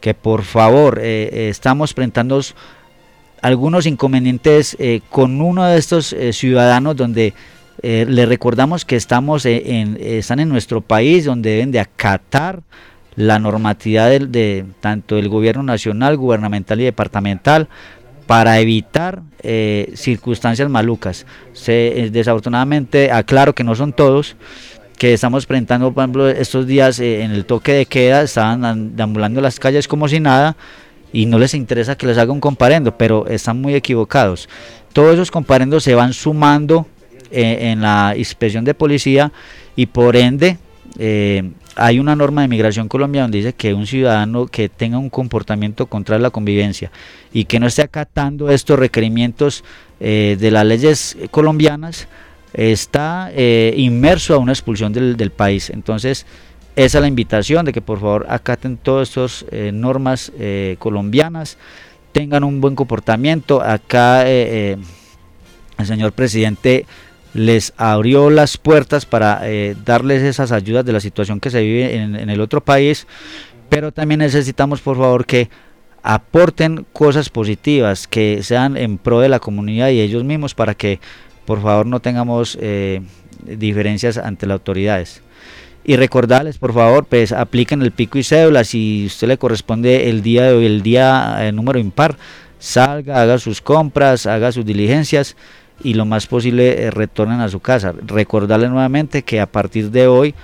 que 0.00 0.12
por 0.12 0.42
favor 0.42 0.98
eh, 0.98 1.30
eh, 1.32 1.48
estamos 1.48 1.94
presentando 1.94 2.40
algunos 3.42 3.86
inconvenientes 3.86 4.76
eh, 4.78 5.00
con 5.08 5.40
uno 5.40 5.64
de 5.64 5.78
estos 5.78 6.14
ciudadanos 6.32 6.96
donde 6.96 7.32
le 7.86 8.26
recordamos 8.26 8.84
que 8.84 8.96
estamos 8.96 9.46
en, 9.46 9.96
están 10.00 10.40
en 10.40 10.48
nuestro 10.48 10.80
país 10.80 11.24
donde 11.24 11.50
deben 11.50 11.70
de 11.70 11.80
acatar 11.80 12.62
la 13.16 13.38
normatividad 13.38 14.10
de, 14.20 14.64
tanto 14.80 15.18
el 15.18 15.28
gobierno 15.28 15.62
nacional, 15.62 16.16
gubernamental 16.16 16.80
y 16.80 16.84
departamental 16.84 17.68
para 18.26 18.60
evitar 18.60 19.22
eh, 19.42 19.92
circunstancias 19.94 20.68
malucas. 20.68 21.26
Eh, 21.66 22.10
desafortunadamente, 22.12 23.10
aclaro 23.10 23.54
que 23.54 23.64
no 23.64 23.74
son 23.74 23.92
todos, 23.92 24.36
que 24.98 25.14
estamos 25.14 25.46
presentando, 25.46 25.92
por 25.92 26.02
ejemplo, 26.02 26.28
estos 26.28 26.66
días 26.66 26.98
eh, 27.00 27.22
en 27.22 27.30
el 27.30 27.46
toque 27.46 27.72
de 27.72 27.86
queda, 27.86 28.22
estaban 28.22 28.96
deambulando 28.96 29.40
las 29.40 29.58
calles 29.58 29.88
como 29.88 30.08
si 30.08 30.20
nada 30.20 30.56
y 31.12 31.26
no 31.26 31.38
les 31.38 31.54
interesa 31.54 31.96
que 31.96 32.06
les 32.06 32.18
haga 32.18 32.32
un 32.32 32.40
comparendo, 32.40 32.98
pero 32.98 33.26
están 33.26 33.60
muy 33.60 33.74
equivocados. 33.74 34.48
Todos 34.92 35.14
esos 35.14 35.30
comparendos 35.30 35.84
se 35.84 35.94
van 35.94 36.12
sumando 36.12 36.86
en 37.36 37.80
la 37.80 38.14
inspección 38.16 38.64
de 38.64 38.74
policía 38.74 39.32
y 39.76 39.86
por 39.86 40.16
ende 40.16 40.58
hay 41.76 42.00
una 42.00 42.16
norma 42.16 42.40
de 42.40 42.48
migración 42.48 42.88
colombiana 42.88 43.24
donde 43.24 43.38
dice 43.38 43.52
que 43.52 43.74
un 43.74 43.86
ciudadano 43.86 44.46
que 44.46 44.70
tenga 44.70 44.96
un 44.96 45.10
comportamiento 45.10 45.86
contra 45.86 46.18
la 46.18 46.30
convivencia 46.30 46.90
y 47.32 47.44
que 47.44 47.60
no 47.60 47.66
esté 47.66 47.82
acatando 47.82 48.50
estos 48.50 48.78
requerimientos 48.78 49.62
eh, 50.00 50.36
de 50.40 50.50
las 50.50 50.64
leyes 50.64 51.18
colombianas 51.30 52.08
está 52.54 53.30
eh, 53.34 53.74
inmerso 53.76 54.34
a 54.34 54.38
una 54.38 54.52
expulsión 54.52 54.94
del, 54.94 55.30
país. 55.30 55.68
Entonces, 55.68 56.24
esa 56.76 56.98
es 56.98 57.02
la 57.02 57.08
invitación 57.08 57.66
de 57.66 57.74
que 57.74 57.82
por 57.82 58.00
favor 58.00 58.26
acaten 58.30 58.78
todas 58.78 59.08
estas 59.08 59.44
eh, 59.50 59.70
normas 59.72 60.32
colombianas, 60.78 61.58
tengan 62.12 62.42
un 62.42 62.62
buen 62.62 62.74
comportamiento. 62.74 63.60
Acá 63.60 64.26
el 64.26 64.78
señor 65.84 66.12
presidente 66.12 66.86
les 67.36 67.72
abrió 67.76 68.30
las 68.30 68.56
puertas 68.56 69.06
para 69.06 69.40
eh, 69.44 69.76
darles 69.84 70.22
esas 70.22 70.52
ayudas 70.52 70.84
de 70.84 70.92
la 70.92 71.00
situación 71.00 71.40
que 71.40 71.50
se 71.50 71.62
vive 71.62 71.96
en, 71.96 72.30
el 72.30 72.40
otro 72.40 72.60
país, 72.60 73.06
pero 73.68 73.92
también 73.92 74.20
necesitamos 74.20 74.80
por 74.80 74.96
favor 74.96 75.26
que 75.26 75.50
aporten 76.02 76.86
cosas 76.92 77.28
positivas, 77.28 78.06
que 78.06 78.42
sean 78.42 78.76
en 78.76 78.98
pro 78.98 79.20
de 79.20 79.28
la 79.28 79.40
comunidad 79.40 79.90
y 79.90 80.00
ellos 80.00 80.24
mismos 80.24 80.54
para 80.54 80.74
que 80.74 81.00
por 81.44 81.62
favor 81.62 81.86
no 81.86 82.00
tengamos 82.00 82.56
eh, 82.60 83.02
diferencias 83.44 84.16
ante 84.18 84.46
las 84.46 84.54
autoridades. 84.54 85.22
Y 85.84 85.96
recordarles, 85.96 86.58
por 86.58 86.74
favor, 86.74 87.04
pues 87.04 87.30
apliquen 87.30 87.80
el 87.80 87.92
pico 87.92 88.18
y 88.18 88.24
cédula. 88.24 88.64
Si 88.64 89.06
usted 89.06 89.28
le 89.28 89.38
corresponde 89.38 90.10
el 90.10 90.20
día 90.20 90.42
de 90.44 90.54
hoy, 90.54 90.66
el 90.66 90.82
día 90.82 91.46
el 91.46 91.54
número 91.54 91.78
impar, 91.78 92.16
salga, 92.58 93.22
haga 93.22 93.38
sus 93.38 93.60
compras, 93.60 94.26
haga 94.26 94.50
sus 94.50 94.64
diligencias 94.64 95.36
y 95.82 95.94
lo 95.94 96.04
más 96.04 96.26
posible 96.26 96.84
eh, 96.84 96.90
retornen 96.90 97.40
a 97.40 97.48
su 97.48 97.60
casa. 97.60 97.94
Recordarles 98.06 98.70
nuevamente 98.70 99.22
que 99.22 99.40
a 99.40 99.46
partir 99.46 99.90
de 99.90 100.06
hoy 100.06 100.34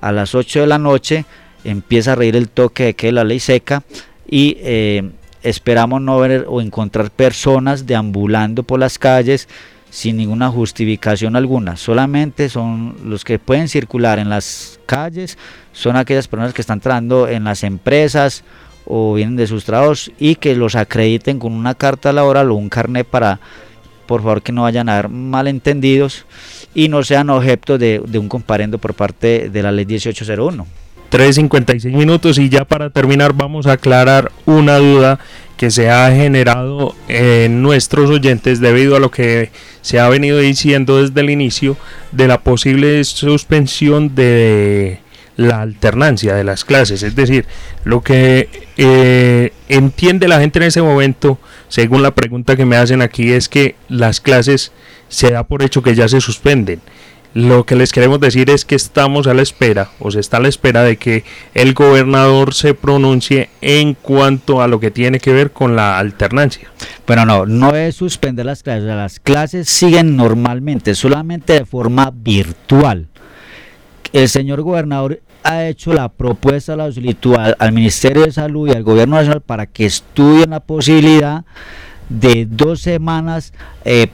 a 0.00 0.12
las 0.12 0.34
8 0.34 0.60
de 0.60 0.66
la 0.66 0.78
noche 0.78 1.24
empieza 1.64 2.12
a 2.12 2.14
reír 2.14 2.36
el 2.36 2.48
toque 2.48 2.84
de 2.84 2.94
que 2.94 3.12
la 3.12 3.24
ley 3.24 3.40
seca 3.40 3.82
y 4.28 4.56
eh, 4.60 5.10
esperamos 5.42 6.00
no 6.00 6.18
ver 6.18 6.46
o 6.48 6.60
encontrar 6.60 7.10
personas 7.10 7.86
deambulando 7.86 8.62
por 8.62 8.80
las 8.80 8.98
calles 8.98 9.48
sin 9.90 10.16
ninguna 10.16 10.50
justificación 10.50 11.36
alguna. 11.36 11.76
Solamente 11.76 12.48
son 12.48 12.96
los 13.04 13.24
que 13.24 13.38
pueden 13.38 13.68
circular 13.68 14.18
en 14.18 14.28
las 14.28 14.78
calles, 14.86 15.38
son 15.72 15.96
aquellas 15.96 16.28
personas 16.28 16.52
que 16.52 16.60
están 16.60 16.78
entrando 16.78 17.28
en 17.28 17.44
las 17.44 17.64
empresas 17.64 18.44
o 18.84 19.14
vienen 19.14 19.36
de 19.36 19.46
sus 19.46 19.64
trabajos 19.64 20.12
y 20.18 20.36
que 20.36 20.54
los 20.54 20.76
acrediten 20.76 21.38
con 21.38 21.52
una 21.52 21.74
carta 21.74 22.12
laboral 22.12 22.50
o 22.50 22.54
un 22.54 22.68
carnet 22.68 23.06
para 23.06 23.40
por 24.06 24.22
favor 24.22 24.42
que 24.42 24.52
no 24.52 24.62
vayan 24.62 24.88
a 24.88 24.94
haber 24.94 25.08
malentendidos 25.08 26.24
y 26.74 26.88
no 26.88 27.02
sean 27.02 27.30
objeto 27.30 27.78
de, 27.78 28.00
un 28.00 28.28
comparendo 28.28 28.78
por 28.78 28.94
parte 28.94 29.48
de 29.48 29.62
la 29.62 29.72
ley 29.72 29.86
1801. 29.86 30.66
3.56 31.10 31.92
minutos 31.92 32.38
y 32.38 32.48
ya 32.48 32.64
para 32.64 32.90
terminar 32.90 33.32
vamos 33.32 33.66
a 33.66 33.72
aclarar 33.72 34.32
una 34.44 34.78
duda 34.78 35.20
que 35.56 35.70
se 35.70 35.88
ha 35.88 36.10
generado 36.10 36.94
en 37.08 37.62
nuestros 37.62 38.10
oyentes 38.10 38.60
debido 38.60 38.96
a 38.96 39.00
lo 39.00 39.10
que 39.10 39.50
se 39.82 40.00
ha 40.00 40.08
venido 40.08 40.38
diciendo 40.38 41.00
desde 41.00 41.20
el 41.20 41.30
inicio 41.30 41.76
de 42.10 42.26
la 42.26 42.40
posible 42.40 43.04
suspensión 43.04 44.14
de 44.14 44.98
la 45.36 45.60
alternancia 45.60 46.34
de 46.34 46.44
las 46.44 46.64
clases. 46.64 47.02
Es 47.02 47.14
decir, 47.14 47.46
lo 47.84 48.02
que 48.02 48.48
eh, 48.76 49.52
entiende 49.68 50.28
la 50.28 50.40
gente 50.40 50.58
en 50.58 50.64
ese 50.64 50.82
momento, 50.82 51.38
según 51.68 52.02
la 52.02 52.14
pregunta 52.14 52.56
que 52.56 52.64
me 52.64 52.76
hacen 52.76 53.02
aquí, 53.02 53.32
es 53.32 53.48
que 53.48 53.76
las 53.88 54.20
clases 54.20 54.72
se 55.08 55.30
da 55.30 55.44
por 55.44 55.62
hecho 55.62 55.82
que 55.82 55.94
ya 55.94 56.08
se 56.08 56.20
suspenden. 56.20 56.80
Lo 57.34 57.66
que 57.66 57.76
les 57.76 57.92
queremos 57.92 58.18
decir 58.18 58.48
es 58.48 58.64
que 58.64 58.76
estamos 58.76 59.26
a 59.26 59.34
la 59.34 59.42
espera, 59.42 59.90
o 59.98 60.10
se 60.10 60.20
está 60.20 60.38
a 60.38 60.40
la 60.40 60.48
espera 60.48 60.82
de 60.82 60.96
que 60.96 61.22
el 61.52 61.74
gobernador 61.74 62.54
se 62.54 62.72
pronuncie 62.72 63.50
en 63.60 63.92
cuanto 63.92 64.62
a 64.62 64.68
lo 64.68 64.80
que 64.80 64.90
tiene 64.90 65.20
que 65.20 65.34
ver 65.34 65.50
con 65.50 65.76
la 65.76 65.98
alternancia. 65.98 66.70
Bueno, 67.06 67.26
no, 67.26 67.44
no 67.44 67.76
es 67.76 67.96
suspender 67.96 68.46
las 68.46 68.62
clases, 68.62 68.84
las 68.84 69.20
clases 69.20 69.68
siguen 69.68 70.16
normalmente, 70.16 70.94
solamente 70.94 71.52
de 71.52 71.66
forma 71.66 72.10
virtual. 72.10 73.08
El 74.16 74.30
señor 74.30 74.62
gobernador 74.62 75.20
ha 75.42 75.66
hecho 75.66 75.92
la 75.92 76.08
propuesta 76.08 76.74
la 76.74 76.90
solicitud 76.90 77.36
al, 77.36 77.72
Ministerio 77.72 78.24
de 78.24 78.32
Salud 78.32 78.66
y 78.66 78.70
al 78.70 78.82
Gobierno 78.82 79.16
Nacional 79.16 79.42
para 79.42 79.66
que 79.66 79.84
estudien 79.84 80.48
la 80.48 80.60
posibilidad 80.60 81.44
de 82.08 82.46
dos 82.46 82.80
semanas 82.80 83.52
eh, 83.84 84.06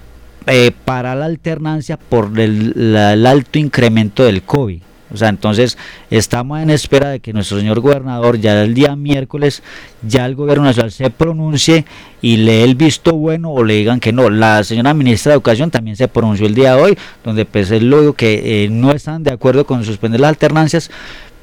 eh, 0.48 0.72
para 0.84 1.14
la 1.14 1.26
alternancia 1.26 1.96
por 1.96 2.36
el, 2.40 2.96
alto 3.24 3.60
incremento 3.60 4.24
del 4.24 4.42
COVID. 4.42 4.82
O 5.12 5.16
sea, 5.16 5.28
entonces 5.28 5.76
estamos 6.10 6.60
en 6.60 6.70
espera 6.70 7.10
de 7.10 7.20
que 7.20 7.32
nuestro 7.32 7.58
señor 7.58 7.80
gobernador 7.80 8.38
ya 8.38 8.62
el 8.62 8.74
día 8.74 8.96
miércoles 8.96 9.62
ya 10.06 10.26
el 10.26 10.34
gobierno 10.34 10.64
nacional 10.64 10.90
se 10.90 11.10
pronuncie 11.10 11.84
y 12.20 12.38
le 12.38 12.64
el 12.64 12.74
visto 12.74 13.12
bueno 13.12 13.50
o 13.50 13.64
le 13.64 13.74
digan 13.74 14.00
que 14.00 14.12
no. 14.12 14.30
La 14.30 14.64
señora 14.64 14.94
ministra 14.94 15.30
de 15.30 15.34
Educación 15.34 15.70
también 15.70 15.96
se 15.96 16.08
pronunció 16.08 16.46
el 16.46 16.54
día 16.54 16.74
de 16.74 16.82
hoy, 16.82 16.98
donde 17.24 17.44
pues 17.44 17.70
es 17.70 17.82
lo 17.82 18.14
que 18.14 18.64
eh, 18.64 18.68
no 18.68 18.92
están 18.92 19.22
de 19.22 19.32
acuerdo 19.32 19.66
con 19.66 19.84
suspender 19.84 20.20
las 20.20 20.30
alternancias, 20.30 20.90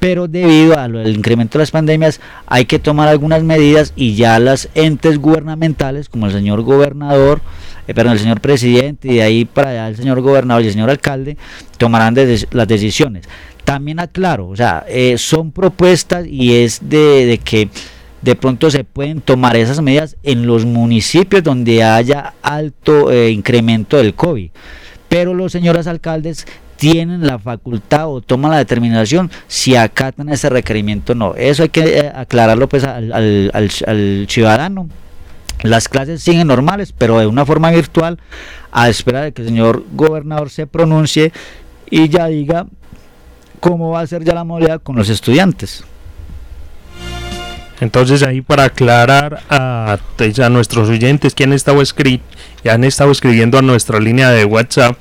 pero 0.00 0.26
debido 0.26 0.78
al 0.78 1.06
incremento 1.14 1.58
de 1.58 1.62
las 1.62 1.70
pandemias 1.70 2.20
hay 2.46 2.64
que 2.64 2.78
tomar 2.78 3.08
algunas 3.08 3.42
medidas 3.42 3.92
y 3.94 4.14
ya 4.14 4.38
las 4.38 4.68
entes 4.74 5.18
gubernamentales, 5.18 6.08
como 6.08 6.26
el 6.26 6.32
señor 6.32 6.62
gobernador, 6.62 7.42
eh, 7.90 7.94
perdón, 7.94 8.12
el 8.12 8.18
señor 8.20 8.40
presidente 8.40 9.08
y 9.08 9.14
de 9.16 9.22
ahí 9.22 9.44
para 9.44 9.70
allá 9.70 9.88
el 9.88 9.96
señor 9.96 10.20
gobernador 10.20 10.62
y 10.62 10.66
el 10.66 10.72
señor 10.72 10.90
alcalde 10.90 11.36
tomarán 11.76 12.14
las 12.52 12.68
decisiones. 12.68 13.26
También 13.64 13.98
aclaro, 14.00 14.48
o 14.48 14.56
sea, 14.56 14.84
eh, 14.88 15.18
son 15.18 15.50
propuestas 15.52 16.26
y 16.26 16.54
es 16.54 16.78
de, 16.82 17.40
que 17.42 17.68
de 18.22 18.34
pronto 18.36 18.70
se 18.70 18.84
pueden 18.84 19.20
tomar 19.20 19.56
esas 19.56 19.80
medidas 19.80 20.16
en 20.22 20.46
los 20.46 20.64
municipios 20.64 21.42
donde 21.42 21.82
haya 21.82 22.34
alto 22.42 23.10
eh, 23.10 23.30
incremento 23.30 23.96
del 23.96 24.14
COVID. 24.14 24.50
Pero 25.08 25.34
los 25.34 25.50
señores 25.50 25.86
alcaldes 25.86 26.46
tienen 26.76 27.26
la 27.26 27.38
facultad 27.38 28.08
o 28.08 28.20
toman 28.20 28.52
la 28.52 28.58
determinación 28.58 29.30
si 29.48 29.76
acatan 29.76 30.28
ese 30.28 30.48
requerimiento 30.48 31.12
o 31.12 31.16
no. 31.16 31.34
Eso 31.34 31.64
hay 31.64 31.68
que 31.68 31.98
eh, 31.98 32.12
aclararlo 32.14 32.68
pues 32.68 32.84
al, 32.84 33.12
al, 33.52 34.26
ciudadano. 34.28 34.88
Las 35.62 35.88
clases 35.88 36.22
siguen 36.22 36.48
normales, 36.48 36.92
pero 36.96 37.18
de 37.18 37.26
una 37.26 37.44
forma 37.44 37.70
virtual, 37.70 38.18
a 38.72 38.88
espera 38.88 39.22
de 39.22 39.32
que 39.32 39.42
el 39.42 39.48
señor 39.48 39.84
gobernador 39.92 40.50
se 40.50 40.66
pronuncie 40.66 41.32
y 41.90 42.08
ya 42.08 42.26
diga 42.26 42.66
cómo 43.60 43.90
va 43.90 44.00
a 44.00 44.06
ser 44.06 44.24
ya 44.24 44.34
la 44.34 44.44
modalidad 44.44 44.80
con 44.82 44.96
los 44.96 45.08
estudiantes. 45.08 45.84
Entonces 47.80 48.22
ahí 48.22 48.42
para 48.42 48.64
aclarar 48.64 49.42
a, 49.48 49.96
a 49.98 50.48
nuestros 50.50 50.88
oyentes 50.88 51.34
que 51.34 51.44
han 51.44 51.52
estado, 51.52 51.80
escri 51.80 52.20
escribiendo 52.62 53.58
a 53.58 53.62
nuestra 53.62 53.98
línea 53.98 54.30
de 54.30 54.44
WhatsApp, 54.44 54.96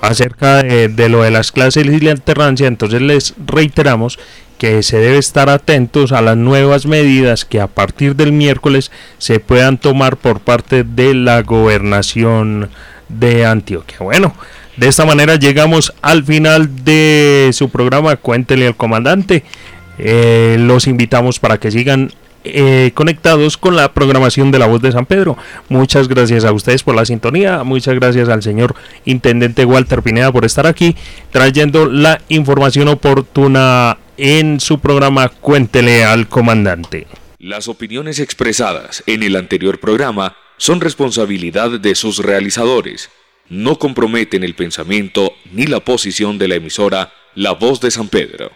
acerca 0.00 0.62
de, 0.62 1.08
lo 1.08 1.22
de 1.22 1.30
las 1.30 1.52
clases 1.52 1.86
y 1.86 2.00
la 2.00 2.12
alternancia, 2.12 2.66
entonces 2.66 3.00
les 3.00 3.34
reiteramos 3.44 4.18
que 4.58 4.82
se 4.82 4.98
debe 4.98 5.18
estar 5.18 5.48
atentos 5.48 6.12
a 6.12 6.22
las 6.22 6.36
nuevas 6.36 6.86
medidas 6.86 7.44
que 7.44 7.60
a 7.60 7.66
partir 7.66 8.16
del 8.16 8.32
miércoles 8.32 8.90
se 9.18 9.40
puedan 9.40 9.78
tomar 9.78 10.16
por 10.16 10.40
parte 10.40 10.84
de 10.84 11.14
la 11.14 11.42
gobernación 11.42 12.70
de 13.08 13.44
Antioquia. 13.46 13.98
Bueno, 14.00 14.34
de 14.76 14.88
esta 14.88 15.04
manera 15.04 15.36
llegamos 15.36 15.92
al 16.02 16.24
final 16.24 16.84
de 16.84 17.50
su 17.52 17.68
programa 17.68 18.16
Cuéntele 18.16 18.66
al 18.66 18.76
comandante. 18.76 19.44
Eh, 19.98 20.56
los 20.58 20.86
invitamos 20.86 21.38
para 21.38 21.58
que 21.58 21.70
sigan 21.70 22.10
eh, 22.44 22.92
conectados 22.94 23.56
con 23.56 23.74
la 23.74 23.92
programación 23.92 24.52
de 24.52 24.58
la 24.58 24.66
voz 24.66 24.80
de 24.80 24.92
San 24.92 25.06
Pedro. 25.06 25.36
Muchas 25.68 26.06
gracias 26.06 26.44
a 26.44 26.52
ustedes 26.52 26.82
por 26.82 26.94
la 26.94 27.04
sintonía, 27.04 27.64
muchas 27.64 27.96
gracias 27.96 28.28
al 28.28 28.42
señor 28.42 28.76
Intendente 29.04 29.64
Walter 29.64 30.00
Pineda 30.00 30.30
por 30.30 30.44
estar 30.44 30.66
aquí 30.66 30.94
trayendo 31.32 31.86
la 31.86 32.20
información 32.28 32.86
oportuna 32.86 33.98
en 34.16 34.60
su 34.60 34.78
programa 34.80 35.28
Cuéntele 35.28 36.04
al 36.04 36.28
comandante. 36.28 37.06
Las 37.38 37.68
opiniones 37.68 38.18
expresadas 38.18 39.04
en 39.06 39.22
el 39.22 39.36
anterior 39.36 39.78
programa 39.78 40.36
son 40.56 40.80
responsabilidad 40.80 41.78
de 41.78 41.94
sus 41.94 42.18
realizadores. 42.18 43.10
No 43.48 43.78
comprometen 43.78 44.42
el 44.42 44.54
pensamiento 44.54 45.32
ni 45.52 45.66
la 45.66 45.80
posición 45.80 46.38
de 46.38 46.48
la 46.48 46.56
emisora 46.56 47.12
La 47.34 47.52
Voz 47.52 47.80
de 47.80 47.90
San 47.90 48.08
Pedro. 48.08 48.52